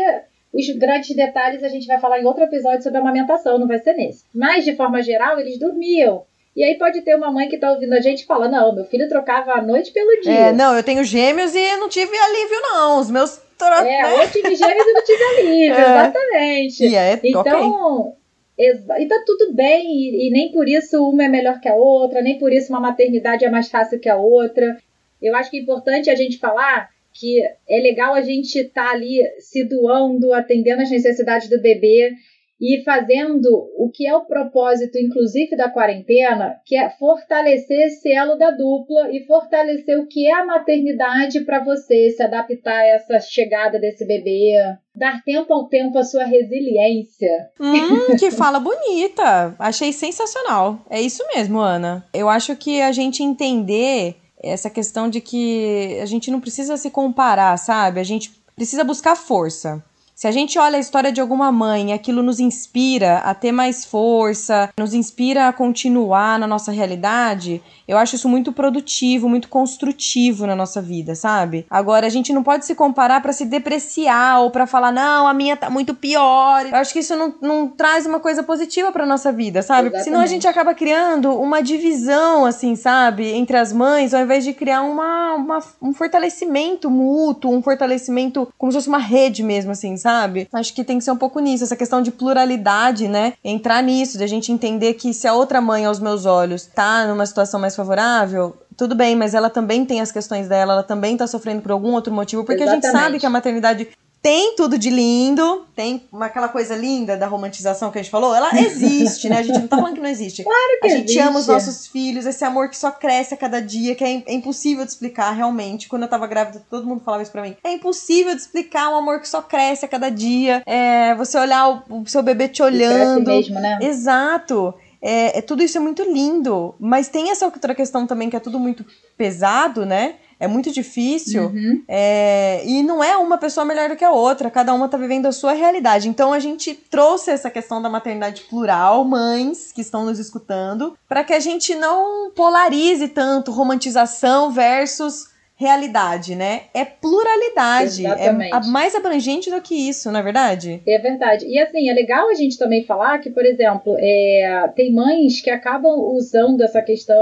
os 0.53 0.69
grandes 0.77 1.15
detalhes 1.15 1.63
a 1.63 1.69
gente 1.69 1.87
vai 1.87 1.99
falar 1.99 2.19
em 2.19 2.25
outro 2.25 2.43
episódio 2.43 2.81
sobre 2.81 2.99
amamentação, 2.99 3.59
não 3.59 3.67
vai 3.67 3.79
ser 3.79 3.93
nesse. 3.93 4.23
Mas, 4.33 4.63
de 4.63 4.75
forma 4.75 5.01
geral, 5.01 5.39
eles 5.39 5.59
dormiam. 5.59 6.23
E 6.55 6.63
aí 6.63 6.77
pode 6.77 7.01
ter 7.01 7.15
uma 7.15 7.29
mãe 7.29 7.49
que 7.49 7.57
tá 7.57 7.71
ouvindo 7.71 7.93
a 7.93 7.99
gente 7.99 8.21
e 8.21 8.25
fala: 8.25 8.47
Não, 8.47 8.73
meu 8.73 8.85
filho 8.85 9.09
trocava 9.09 9.51
a 9.51 9.61
noite 9.61 9.91
pelo 9.91 10.21
dia. 10.21 10.31
É, 10.31 10.53
não, 10.53 10.73
eu 10.75 10.83
tenho 10.83 11.03
gêmeos 11.03 11.53
e 11.53 11.75
não 11.75 11.89
tive 11.89 12.15
alívio, 12.17 12.61
não. 12.61 12.99
Os 12.99 13.11
meus. 13.11 13.41
É, 13.85 14.23
eu 14.23 14.31
tive 14.31 14.55
gêmeos 14.55 14.87
e 14.87 14.93
não 14.93 15.03
tive 15.03 15.23
alívio, 15.23 15.75
é. 15.75 15.81
exatamente. 15.81 16.85
E 16.85 16.95
é, 16.95 17.19
então, 17.23 17.99
okay. 17.99 18.13
E 18.57 19.07
tá 19.07 19.23
tudo 19.25 19.53
bem, 19.53 19.85
e, 19.85 20.27
e 20.27 20.31
nem 20.31 20.51
por 20.51 20.67
isso 20.67 21.03
uma 21.09 21.25
é 21.25 21.27
melhor 21.27 21.59
que 21.59 21.67
a 21.67 21.75
outra, 21.75 22.21
nem 22.21 22.39
por 22.39 22.53
isso 22.53 22.71
uma 22.71 22.79
maternidade 22.79 23.43
é 23.43 23.49
mais 23.49 23.69
fácil 23.69 23.99
que 23.99 24.09
a 24.09 24.15
outra. 24.15 24.77
Eu 25.21 25.35
acho 25.35 25.51
que 25.51 25.57
é 25.57 25.61
importante 25.61 26.09
a 26.09 26.15
gente 26.15 26.37
falar 26.37 26.89
que 27.13 27.41
é 27.41 27.79
legal 27.79 28.13
a 28.13 28.21
gente 28.21 28.59
estar 28.59 28.85
tá 28.85 28.91
ali 28.91 29.21
se 29.39 29.63
doando, 29.63 30.33
atendendo 30.33 30.81
as 30.81 30.91
necessidades 30.91 31.49
do 31.49 31.61
bebê 31.61 32.13
e 32.59 32.83
fazendo 32.83 33.49
o 33.77 33.89
que 33.93 34.07
é 34.07 34.15
o 34.15 34.25
propósito, 34.25 34.97
inclusive, 34.97 35.57
da 35.57 35.69
quarentena, 35.69 36.55
que 36.65 36.77
é 36.77 36.89
fortalecer 36.89 37.87
esse 37.87 38.11
elo 38.11 38.37
da 38.37 38.51
dupla 38.51 39.11
e 39.11 39.25
fortalecer 39.25 39.99
o 39.99 40.07
que 40.07 40.27
é 40.27 40.33
a 40.33 40.45
maternidade 40.45 41.41
para 41.41 41.63
você 41.63 42.09
se 42.11 42.23
adaptar 42.23 42.79
a 42.79 42.87
essa 42.87 43.19
chegada 43.19 43.79
desse 43.79 44.05
bebê, 44.05 44.53
dar 44.95 45.21
tempo 45.23 45.53
ao 45.53 45.67
tempo 45.67 45.97
a 45.97 46.03
sua 46.03 46.23
resiliência. 46.23 47.49
Hum, 47.59 48.15
que 48.17 48.31
fala 48.31 48.59
bonita! 48.59 49.53
Achei 49.59 49.91
sensacional. 49.91 50.79
É 50.89 51.01
isso 51.01 51.23
mesmo, 51.35 51.59
Ana. 51.59 52.05
Eu 52.13 52.29
acho 52.29 52.55
que 52.55 52.81
a 52.81 52.91
gente 52.91 53.21
entender 53.21 54.15
essa 54.41 54.69
questão 54.69 55.09
de 55.09 55.19
que 55.19 55.97
a 56.01 56.05
gente 56.05 56.29
não 56.31 56.39
precisa 56.39 56.77
se 56.77 56.89
comparar, 56.89 57.57
sabe? 57.57 57.99
A 57.99 58.03
gente 58.03 58.31
precisa 58.55 58.83
buscar 58.83 59.15
força. 59.15 59.83
Se 60.15 60.27
a 60.29 60.31
gente 60.31 60.57
olha 60.57 60.77
a 60.77 60.79
história 60.79 61.11
de 61.11 61.19
alguma 61.19 61.51
mãe, 61.51 61.91
aquilo 61.91 62.23
nos 62.23 62.39
inspira 62.39 63.17
a 63.17 63.33
ter 63.33 63.51
mais 63.51 63.83
força, 63.83 64.69
nos 64.77 64.93
inspira 64.93 65.49
a 65.49 65.53
continuar 65.53 66.39
na 66.39 66.47
nossa 66.47 66.71
realidade, 66.71 67.61
eu 67.85 67.97
acho 67.97 68.15
isso 68.15 68.29
muito 68.29 68.53
produtivo, 68.53 69.27
muito 69.27 69.49
construtivo 69.49 70.47
na 70.47 70.55
nossa 70.55 70.81
vida, 70.81 71.15
sabe? 71.15 71.65
Agora, 71.69 72.07
a 72.07 72.09
gente 72.09 72.31
não 72.31 72.43
pode 72.43 72.65
se 72.65 72.73
comparar 72.73 73.21
para 73.21 73.33
se 73.33 73.43
depreciar 73.43 74.39
ou 74.39 74.51
para 74.51 74.65
falar, 74.65 74.93
não, 74.93 75.27
a 75.27 75.33
minha 75.33 75.57
tá 75.57 75.69
muito 75.69 75.93
pior. 75.93 76.65
Eu 76.65 76.75
acho 76.77 76.93
que 76.93 76.99
isso 76.99 77.13
não, 77.17 77.35
não 77.41 77.67
traz 77.67 78.05
uma 78.05 78.21
coisa 78.21 78.41
positiva 78.41 78.93
pra 78.93 79.05
nossa 79.05 79.33
vida, 79.33 79.61
sabe? 79.61 79.89
Porque 79.89 80.05
senão 80.05 80.21
a 80.21 80.25
gente 80.25 80.47
acaba 80.47 80.73
criando 80.73 81.35
uma 81.35 81.61
divisão, 81.61 82.45
assim, 82.45 82.77
sabe? 82.77 83.33
Entre 83.33 83.57
as 83.57 83.73
mães, 83.73 84.13
ao 84.13 84.21
invés 84.21 84.45
de 84.45 84.53
criar 84.53 84.81
uma, 84.81 85.35
uma 85.35 85.59
um 85.81 85.91
fortalecimento 85.91 86.89
mútuo, 86.89 87.53
um 87.53 87.61
fortalecimento 87.61 88.47
como 88.57 88.71
se 88.71 88.77
fosse 88.77 88.87
uma 88.87 88.97
rede 88.97 89.43
mesmo, 89.43 89.71
assim, 89.71 89.97
sabe? 90.05 90.47
Acho 90.53 90.71
que 90.71 90.83
tem 90.83 90.99
que 90.99 91.03
ser 91.03 91.09
um 91.09 91.17
pouco 91.17 91.39
nisso, 91.39 91.63
essa 91.63 91.75
questão 91.75 91.99
de 91.99 92.11
pluralidade, 92.11 93.07
né? 93.07 93.33
Entrar 93.43 93.81
nisso, 93.81 94.19
de 94.19 94.23
a 94.23 94.27
gente 94.27 94.51
entender 94.51 94.93
que 94.93 95.11
se 95.11 95.27
a 95.27 95.33
outra 95.33 95.59
mãe, 95.59 95.83
aos 95.83 95.99
meus 95.99 96.27
olhos, 96.27 96.67
tá 96.67 97.07
numa 97.07 97.25
situação 97.25 97.59
mais 97.59 97.75
favorável, 97.75 98.55
tudo 98.77 98.93
bem, 98.93 99.15
mas 99.15 99.33
ela 99.33 99.49
também 99.49 99.83
tem 99.83 100.01
as 100.01 100.11
questões 100.11 100.47
dela, 100.47 100.73
ela 100.73 100.83
também 100.83 101.17
tá 101.17 101.25
sofrendo 101.25 101.63
por 101.63 101.71
algum 101.71 101.93
outro 101.93 102.13
motivo, 102.13 102.43
porque 102.43 102.61
Exatamente. 102.61 102.85
a 102.85 102.91
gente 102.91 103.01
sabe 103.01 103.19
que 103.19 103.25
a 103.25 103.29
maternidade 103.31 103.87
tem 104.25 104.55
tudo 104.55 104.75
de 104.75 104.89
lindo, 104.89 105.67
tem 105.75 106.01
aquela 106.19 106.49
coisa 106.49 106.75
linda 106.75 107.15
da 107.15 107.27
romantização 107.27 107.91
que 107.91 107.99
a 107.99 108.01
gente 108.01 108.09
falou, 108.09 108.33
ela 108.33 108.49
existe, 108.59 109.29
né? 109.29 109.37
A 109.37 109.43
gente 109.43 109.59
não 109.59 109.67
tá 109.67 109.77
falando 109.77 109.93
que 109.93 110.01
não 110.01 110.09
existe. 110.09 110.43
Claro 110.43 110.79
que 110.81 110.87
A 110.87 110.89
gente 110.89 111.03
existe. 111.03 111.19
ama 111.19 111.37
os 111.37 111.45
nossos 111.45 111.85
filhos, 111.85 112.25
esse 112.25 112.43
amor 112.43 112.67
que 112.69 112.75
só 112.75 112.89
cresce 112.89 113.35
a 113.35 113.37
cada 113.37 113.61
dia, 113.61 113.93
que 113.93 114.03
é, 114.03 114.23
é, 114.25 114.33
impossível 114.33 114.83
de 114.83 114.89
explicar 114.89 115.29
realmente. 115.29 115.87
Quando 115.87 116.01
eu 116.01 116.07
tava 116.07 116.25
grávida, 116.25 116.59
todo 116.71 116.87
mundo 116.87 117.03
falava 117.05 117.21
isso 117.21 117.31
pra 117.31 117.43
mim. 117.43 117.55
É 117.63 117.71
impossível 117.71 118.33
de 118.33 118.41
explicar 118.41 118.89
um 118.89 118.95
amor 118.95 119.19
que 119.19 119.29
só 119.29 119.43
cresce 119.43 119.85
a 119.85 119.87
cada 119.87 120.09
dia. 120.09 120.63
É, 120.65 121.13
você 121.13 121.37
olhar 121.37 121.85
o, 121.87 122.01
o 122.01 122.07
seu 122.07 122.23
bebê 122.23 122.47
te 122.47 122.63
olhando. 122.63 123.27
mesmo, 123.27 123.59
né? 123.59 123.77
Exato. 123.79 124.73
é, 125.03 125.37
é, 125.37 125.41
tudo 125.43 125.61
isso 125.61 125.77
é 125.77 125.81
muito 125.81 126.01
lindo, 126.01 126.73
mas 126.79 127.07
tem 127.09 127.29
essa 127.29 127.45
outra 127.45 127.75
questão 127.75 128.07
também 128.07 128.27
que 128.27 128.35
é 128.35 128.39
tudo 128.39 128.59
muito 128.59 128.83
pesado, 129.15 129.85
né? 129.85 130.15
É 130.45 130.47
muito 130.47 130.71
difícil. 130.71 131.47
Uhum. 131.47 131.83
É, 131.87 132.63
e 132.65 132.83
não 132.83 133.03
é 133.03 133.17
uma 133.17 133.37
pessoa 133.37 133.65
melhor 133.65 133.89
do 133.89 133.95
que 133.95 134.05
a 134.05 134.11
outra, 134.11 134.49
cada 134.49 134.73
uma 134.73 134.87
tá 134.87 134.97
vivendo 134.97 135.25
a 135.25 135.31
sua 135.31 135.53
realidade. 135.53 136.07
Então 136.07 136.31
a 136.31 136.39
gente 136.39 136.73
trouxe 136.73 137.31
essa 137.31 137.49
questão 137.49 137.81
da 137.81 137.89
maternidade 137.89 138.43
plural, 138.43 139.03
mães 139.03 139.71
que 139.71 139.81
estão 139.81 140.05
nos 140.05 140.19
escutando, 140.19 140.97
para 141.09 141.23
que 141.23 141.33
a 141.33 141.39
gente 141.39 141.75
não 141.75 142.31
polarize 142.31 143.07
tanto 143.07 143.51
romantização 143.51 144.51
versus 144.51 145.34
realidade, 145.57 146.35
né? 146.35 146.63
É 146.73 146.83
pluralidade. 146.83 148.05
É 148.05 148.09
Exatamente. 148.09 148.53
É 148.53 148.59
mais 148.71 148.93
abrangente 148.93 149.49
do 149.49 149.61
que 149.61 149.73
isso, 149.73 150.11
não 150.11 150.19
é 150.19 150.23
verdade? 150.23 150.81
É 150.85 150.99
verdade. 150.99 151.45
E 151.47 151.57
assim, 151.59 151.89
é 151.89 151.93
legal 151.93 152.29
a 152.29 152.33
gente 152.33 152.57
também 152.57 152.83
falar 152.83 153.19
que, 153.19 153.29
por 153.29 153.45
exemplo, 153.45 153.95
é, 153.97 154.69
tem 154.75 154.93
mães 154.93 155.41
que 155.41 155.49
acabam 155.49 155.97
usando 156.13 156.61
essa 156.61 156.81
questão 156.81 157.15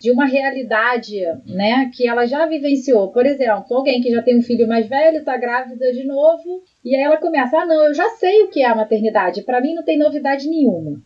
de 0.00 0.12
uma 0.12 0.24
realidade, 0.24 1.20
né, 1.46 1.90
que 1.94 2.06
ela 2.06 2.26
já 2.26 2.46
vivenciou. 2.46 3.10
Por 3.10 3.26
exemplo, 3.26 3.76
alguém 3.76 4.00
que 4.00 4.10
já 4.10 4.22
tem 4.22 4.38
um 4.38 4.42
filho 4.42 4.68
mais 4.68 4.86
velho, 4.86 5.24
tá 5.24 5.36
grávida 5.36 5.92
de 5.92 6.04
novo, 6.04 6.62
e 6.84 6.94
aí 6.94 7.02
ela 7.02 7.16
começa: 7.16 7.58
"Ah, 7.58 7.66
não, 7.66 7.86
eu 7.86 7.94
já 7.94 8.08
sei 8.10 8.42
o 8.42 8.48
que 8.48 8.62
é 8.62 8.66
a 8.66 8.74
maternidade. 8.74 9.42
Para 9.42 9.60
mim 9.60 9.74
não 9.74 9.84
tem 9.84 9.98
novidade 9.98 10.48
nenhuma". 10.48 11.00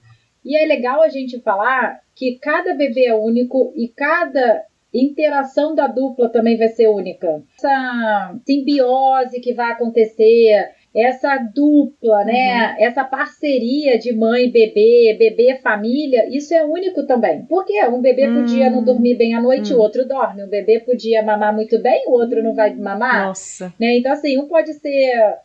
E 0.45 0.57
é 0.57 0.67
legal 0.67 1.01
a 1.01 1.09
gente 1.09 1.41
falar 1.41 2.01
que 2.15 2.39
cada 2.41 2.75
bebê 2.75 3.07
é 3.07 3.15
único 3.15 3.73
e 3.77 3.89
cada 3.89 4.65
interação 4.93 5.75
da 5.75 5.87
dupla 5.87 6.29
também 6.29 6.57
vai 6.57 6.69
ser 6.69 6.89
única. 6.89 7.43
Essa 7.57 8.35
simbiose 8.47 9.41
que 9.41 9.53
vai 9.53 9.73
acontecer, 9.73 10.71
essa 10.95 11.37
dupla, 11.55 12.25
né? 12.25 12.73
Uhum. 12.73 12.85
Essa 12.85 13.05
parceria 13.05 13.99
de 13.99 14.13
mãe, 14.13 14.51
bebê, 14.51 15.17
bebê, 15.19 15.59
família, 15.63 16.29
isso 16.35 16.55
é 16.55 16.65
único 16.65 17.07
também. 17.07 17.45
Porque 17.47 17.85
um 17.87 18.01
bebê 18.01 18.29
podia 18.29 18.71
não 18.71 18.83
dormir 18.83 19.17
bem 19.17 19.35
à 19.35 19.41
noite, 19.41 19.75
o 19.75 19.79
outro 19.79 20.07
dorme. 20.07 20.45
Um 20.45 20.49
bebê 20.49 20.81
podia 20.81 21.23
mamar 21.23 21.55
muito 21.55 21.81
bem, 21.81 22.05
o 22.07 22.13
outro 22.13 22.43
não 22.43 22.55
vai 22.55 22.75
mamar. 22.75 23.27
Nossa. 23.27 23.73
Né? 23.79 23.99
Então, 23.99 24.13
assim, 24.13 24.39
um 24.39 24.49
pode 24.49 24.73
ser 24.75 25.39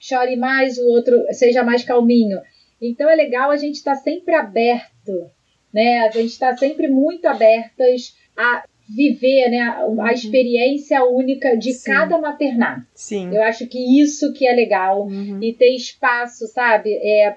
chore 0.00 0.36
mais, 0.36 0.78
o 0.78 0.88
outro 0.88 1.14
seja 1.32 1.62
mais 1.62 1.84
calminho. 1.84 2.40
Então 2.80 3.08
é 3.08 3.14
legal 3.14 3.50
a 3.50 3.56
gente 3.56 3.76
estar 3.76 3.94
tá 3.94 4.00
sempre 4.00 4.34
aberto, 4.34 5.30
né? 5.72 6.00
A 6.00 6.10
gente 6.10 6.30
está 6.30 6.56
sempre 6.56 6.88
muito 6.88 7.26
abertas 7.26 8.16
a 8.36 8.64
viver 8.88 9.50
né, 9.50 9.60
a 9.60 9.86
uhum. 9.86 10.06
experiência 10.08 11.04
única 11.04 11.56
de 11.56 11.72
Sim. 11.72 11.90
cada 11.90 12.18
maternar. 12.18 12.86
Sim. 12.94 13.34
Eu 13.34 13.42
acho 13.42 13.66
que 13.66 14.00
isso 14.00 14.32
que 14.32 14.46
é 14.46 14.54
legal 14.54 15.06
uhum. 15.06 15.40
e 15.42 15.52
ter 15.52 15.74
espaço, 15.74 16.46
sabe, 16.46 16.92
é 16.92 17.36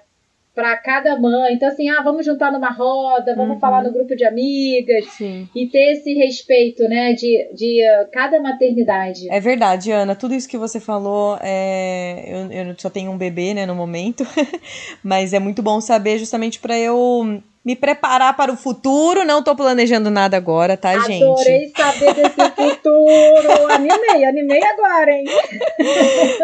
para 0.54 0.76
cada 0.78 1.18
mãe. 1.18 1.54
Então 1.54 1.70
assim, 1.70 1.90
ah, 1.90 2.02
vamos 2.04 2.26
juntar 2.26 2.52
numa 2.52 2.70
roda, 2.70 3.34
vamos 3.36 3.54
uhum. 3.56 3.60
falar 3.60 3.82
no 3.82 3.94
grupo 3.94 4.16
de 4.16 4.26
amigas 4.26 5.06
Sim. 5.12 5.48
e 5.56 5.68
ter 5.68 5.94
esse 5.94 6.14
respeito, 6.14 6.84
né, 6.84 7.14
de, 7.14 7.50
de 7.54 7.82
uh, 7.82 8.12
cada 8.12 8.42
maternidade. 8.42 9.32
É 9.32 9.40
verdade, 9.40 9.92
Ana. 9.92 10.16
Tudo 10.16 10.36
isso 10.36 10.50
que 10.50 10.58
você 10.58 10.80
falou, 10.80 11.38
é... 11.42 12.26
eu, 12.28 12.52
eu 12.52 12.76
só 12.78 12.90
tenho 12.90 13.12
um 13.12 13.18
bebê, 13.18 13.54
né, 13.54 13.66
no 13.66 13.74
momento, 13.74 14.24
mas 15.02 15.34
é 15.34 15.40
muito 15.40 15.64
bom 15.64 15.80
saber 15.80 16.20
justamente 16.20 16.60
para 16.60 16.78
eu 16.78 17.42
me 17.64 17.76
preparar 17.76 18.36
para 18.36 18.52
o 18.52 18.58
futuro. 18.58 19.26
Não 19.26 19.44
tô 19.44 19.56
planejando 19.56 20.10
nada 20.10 20.38
agora, 20.38 20.78
tá, 20.78 20.92
Adorei 20.92 21.08
gente? 21.08 21.24
Adorei 21.24 21.74
saber 21.76 22.14
desse 22.14 22.52
futuro. 22.52 23.68
animei, 23.72 24.26
animei 24.26 24.64
agora, 24.64 25.12
hein? 25.12 25.26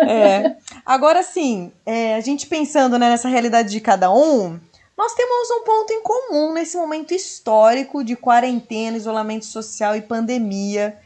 É. 0.08 0.56
Agora 0.86 1.24
sim, 1.24 1.72
é, 1.86 2.16
a 2.16 2.20
gente 2.20 2.48
pensando 2.48 3.00
né, 3.00 3.10
nessa 3.10 3.28
realidade 3.28 3.70
de 3.70 3.80
cada 3.80 4.12
um, 4.12 4.60
nós 4.98 5.14
temos 5.14 5.50
um 5.52 5.64
ponto 5.64 5.92
em 5.92 6.02
comum 6.02 6.54
nesse 6.54 6.78
momento 6.78 7.14
histórico 7.14 8.04
de 8.04 8.16
quarentena, 8.16 8.96
isolamento 8.96 9.46
social 9.46 9.96
e 9.96 10.02
pandemia, 10.02 10.98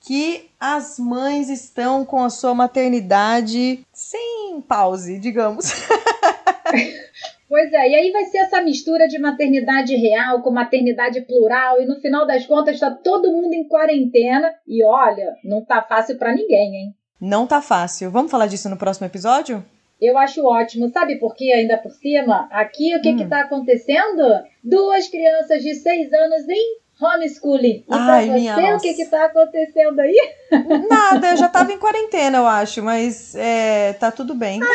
que 0.00 0.50
as 0.58 0.98
mães 0.98 1.48
estão 1.48 2.04
com 2.04 2.22
a 2.22 2.30
sua 2.30 2.54
maternidade 2.54 3.84
sem 3.92 4.60
pause, 4.66 5.18
digamos. 5.18 5.72
Pois 7.50 7.72
é, 7.72 7.88
e 7.90 7.94
aí 7.96 8.12
vai 8.12 8.26
ser 8.26 8.38
essa 8.38 8.62
mistura 8.62 9.08
de 9.08 9.18
maternidade 9.18 9.96
real 9.96 10.40
com 10.40 10.52
maternidade 10.52 11.20
plural, 11.22 11.82
e 11.82 11.84
no 11.84 11.96
final 11.96 12.24
das 12.24 12.46
contas 12.46 12.74
está 12.74 12.92
todo 12.92 13.32
mundo 13.32 13.52
em 13.52 13.66
quarentena. 13.66 14.54
E 14.68 14.84
olha, 14.84 15.34
não 15.42 15.64
tá 15.64 15.82
fácil 15.82 16.16
para 16.16 16.32
ninguém, 16.32 16.76
hein? 16.76 16.94
Não 17.20 17.48
tá 17.48 17.60
fácil. 17.60 18.08
Vamos 18.08 18.30
falar 18.30 18.46
disso 18.46 18.70
no 18.70 18.76
próximo 18.76 19.08
episódio? 19.08 19.64
Eu 20.00 20.16
acho 20.16 20.46
ótimo. 20.46 20.90
Sabe 20.90 21.16
por 21.16 21.34
quê? 21.34 21.50
Ainda 21.52 21.76
por 21.76 21.90
cima, 21.90 22.48
aqui 22.52 22.94
o 22.94 23.02
que 23.02 23.10
hum. 23.10 23.16
que 23.16 23.26
tá 23.26 23.40
acontecendo? 23.40 24.22
Duas 24.62 25.08
crianças 25.08 25.60
de 25.60 25.74
seis 25.74 26.12
anos 26.12 26.48
em 26.48 26.79
homeschooling. 27.00 27.78
E 27.78 27.84
Ai, 27.88 28.26
pra 28.26 28.38
você, 28.38 28.74
o 28.74 28.78
que 28.80 28.94
que 28.94 29.06
tá 29.06 29.24
acontecendo 29.24 30.00
aí? 30.00 30.16
Nada, 30.88 31.30
eu 31.30 31.36
já 31.36 31.48
tava 31.48 31.72
em 31.72 31.78
quarentena, 31.78 32.38
eu 32.38 32.46
acho, 32.46 32.82
mas 32.82 33.34
é, 33.34 33.94
tá 33.94 34.10
tudo 34.10 34.34
bem. 34.34 34.60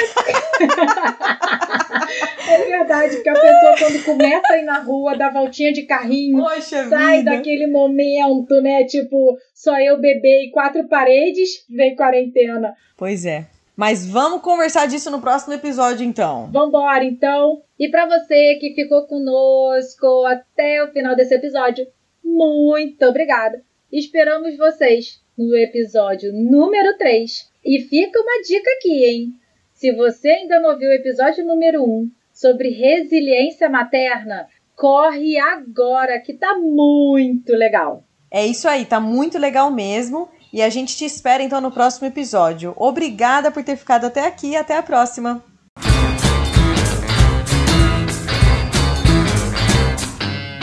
é 2.49 2.57
verdade, 2.65 3.21
que 3.21 3.29
a 3.29 3.33
pessoa 3.33 3.75
quando 3.77 4.03
começa 4.03 4.53
a 4.53 4.57
ir 4.57 4.63
na 4.63 4.79
rua, 4.79 5.15
dá 5.17 5.29
voltinha 5.29 5.71
de 5.71 5.83
carrinho, 5.83 6.43
Poxa 6.43 6.89
sai 6.89 7.19
vida. 7.19 7.31
daquele 7.31 7.67
momento, 7.67 8.61
né, 8.61 8.83
tipo, 8.85 9.38
só 9.53 9.79
eu, 9.79 9.99
bebê 9.99 10.45
e 10.45 10.51
quatro 10.51 10.88
paredes, 10.88 11.65
vem 11.69 11.95
quarentena. 11.95 12.73
Pois 12.97 13.25
é. 13.25 13.45
Mas 13.75 14.07
vamos 14.07 14.41
conversar 14.41 14.88
disso 14.88 15.11
no 15.11 15.19
próximo 15.19 15.53
episódio, 15.53 16.05
então. 16.05 16.49
Vambora, 16.49 17.03
então. 17.03 17.61
E 17.77 17.89
para 17.89 18.05
você 18.05 18.55
que 18.55 18.73
ficou 18.73 19.05
conosco 19.05 20.25
até 20.25 20.81
o 20.81 20.93
final 20.93 21.13
desse 21.13 21.35
episódio, 21.35 21.85
muito 22.25 23.05
obrigada. 23.05 23.61
Esperamos 23.91 24.57
vocês 24.57 25.21
no 25.38 25.55
episódio 25.55 26.33
número 26.33 26.97
3. 26.97 27.49
E 27.63 27.81
fica 27.81 28.19
uma 28.19 28.41
dica 28.41 28.69
aqui, 28.71 29.05
hein? 29.05 29.33
Se 29.73 29.91
você 29.91 30.29
ainda 30.29 30.59
não 30.59 30.77
viu 30.77 30.89
o 30.89 30.93
episódio 30.93 31.45
número 31.45 31.83
1 31.83 32.09
sobre 32.33 32.69
resiliência 32.69 33.69
materna, 33.69 34.47
corre 34.75 35.38
agora 35.38 36.19
que 36.19 36.33
tá 36.33 36.57
muito 36.57 37.53
legal. 37.53 38.03
É 38.31 38.45
isso 38.45 38.67
aí, 38.67 38.85
tá 38.85 38.99
muito 38.99 39.38
legal 39.38 39.71
mesmo. 39.71 40.27
E 40.51 40.61
a 40.61 40.69
gente 40.69 40.95
te 40.97 41.05
espera 41.05 41.43
então 41.43 41.61
no 41.61 41.71
próximo 41.71 42.07
episódio. 42.07 42.73
Obrigada 42.77 43.51
por 43.51 43.63
ter 43.63 43.75
ficado 43.75 44.05
até 44.05 44.25
aqui 44.25 44.51
e 44.51 44.55
até 44.55 44.75
a 44.77 44.83
próxima. 44.83 45.43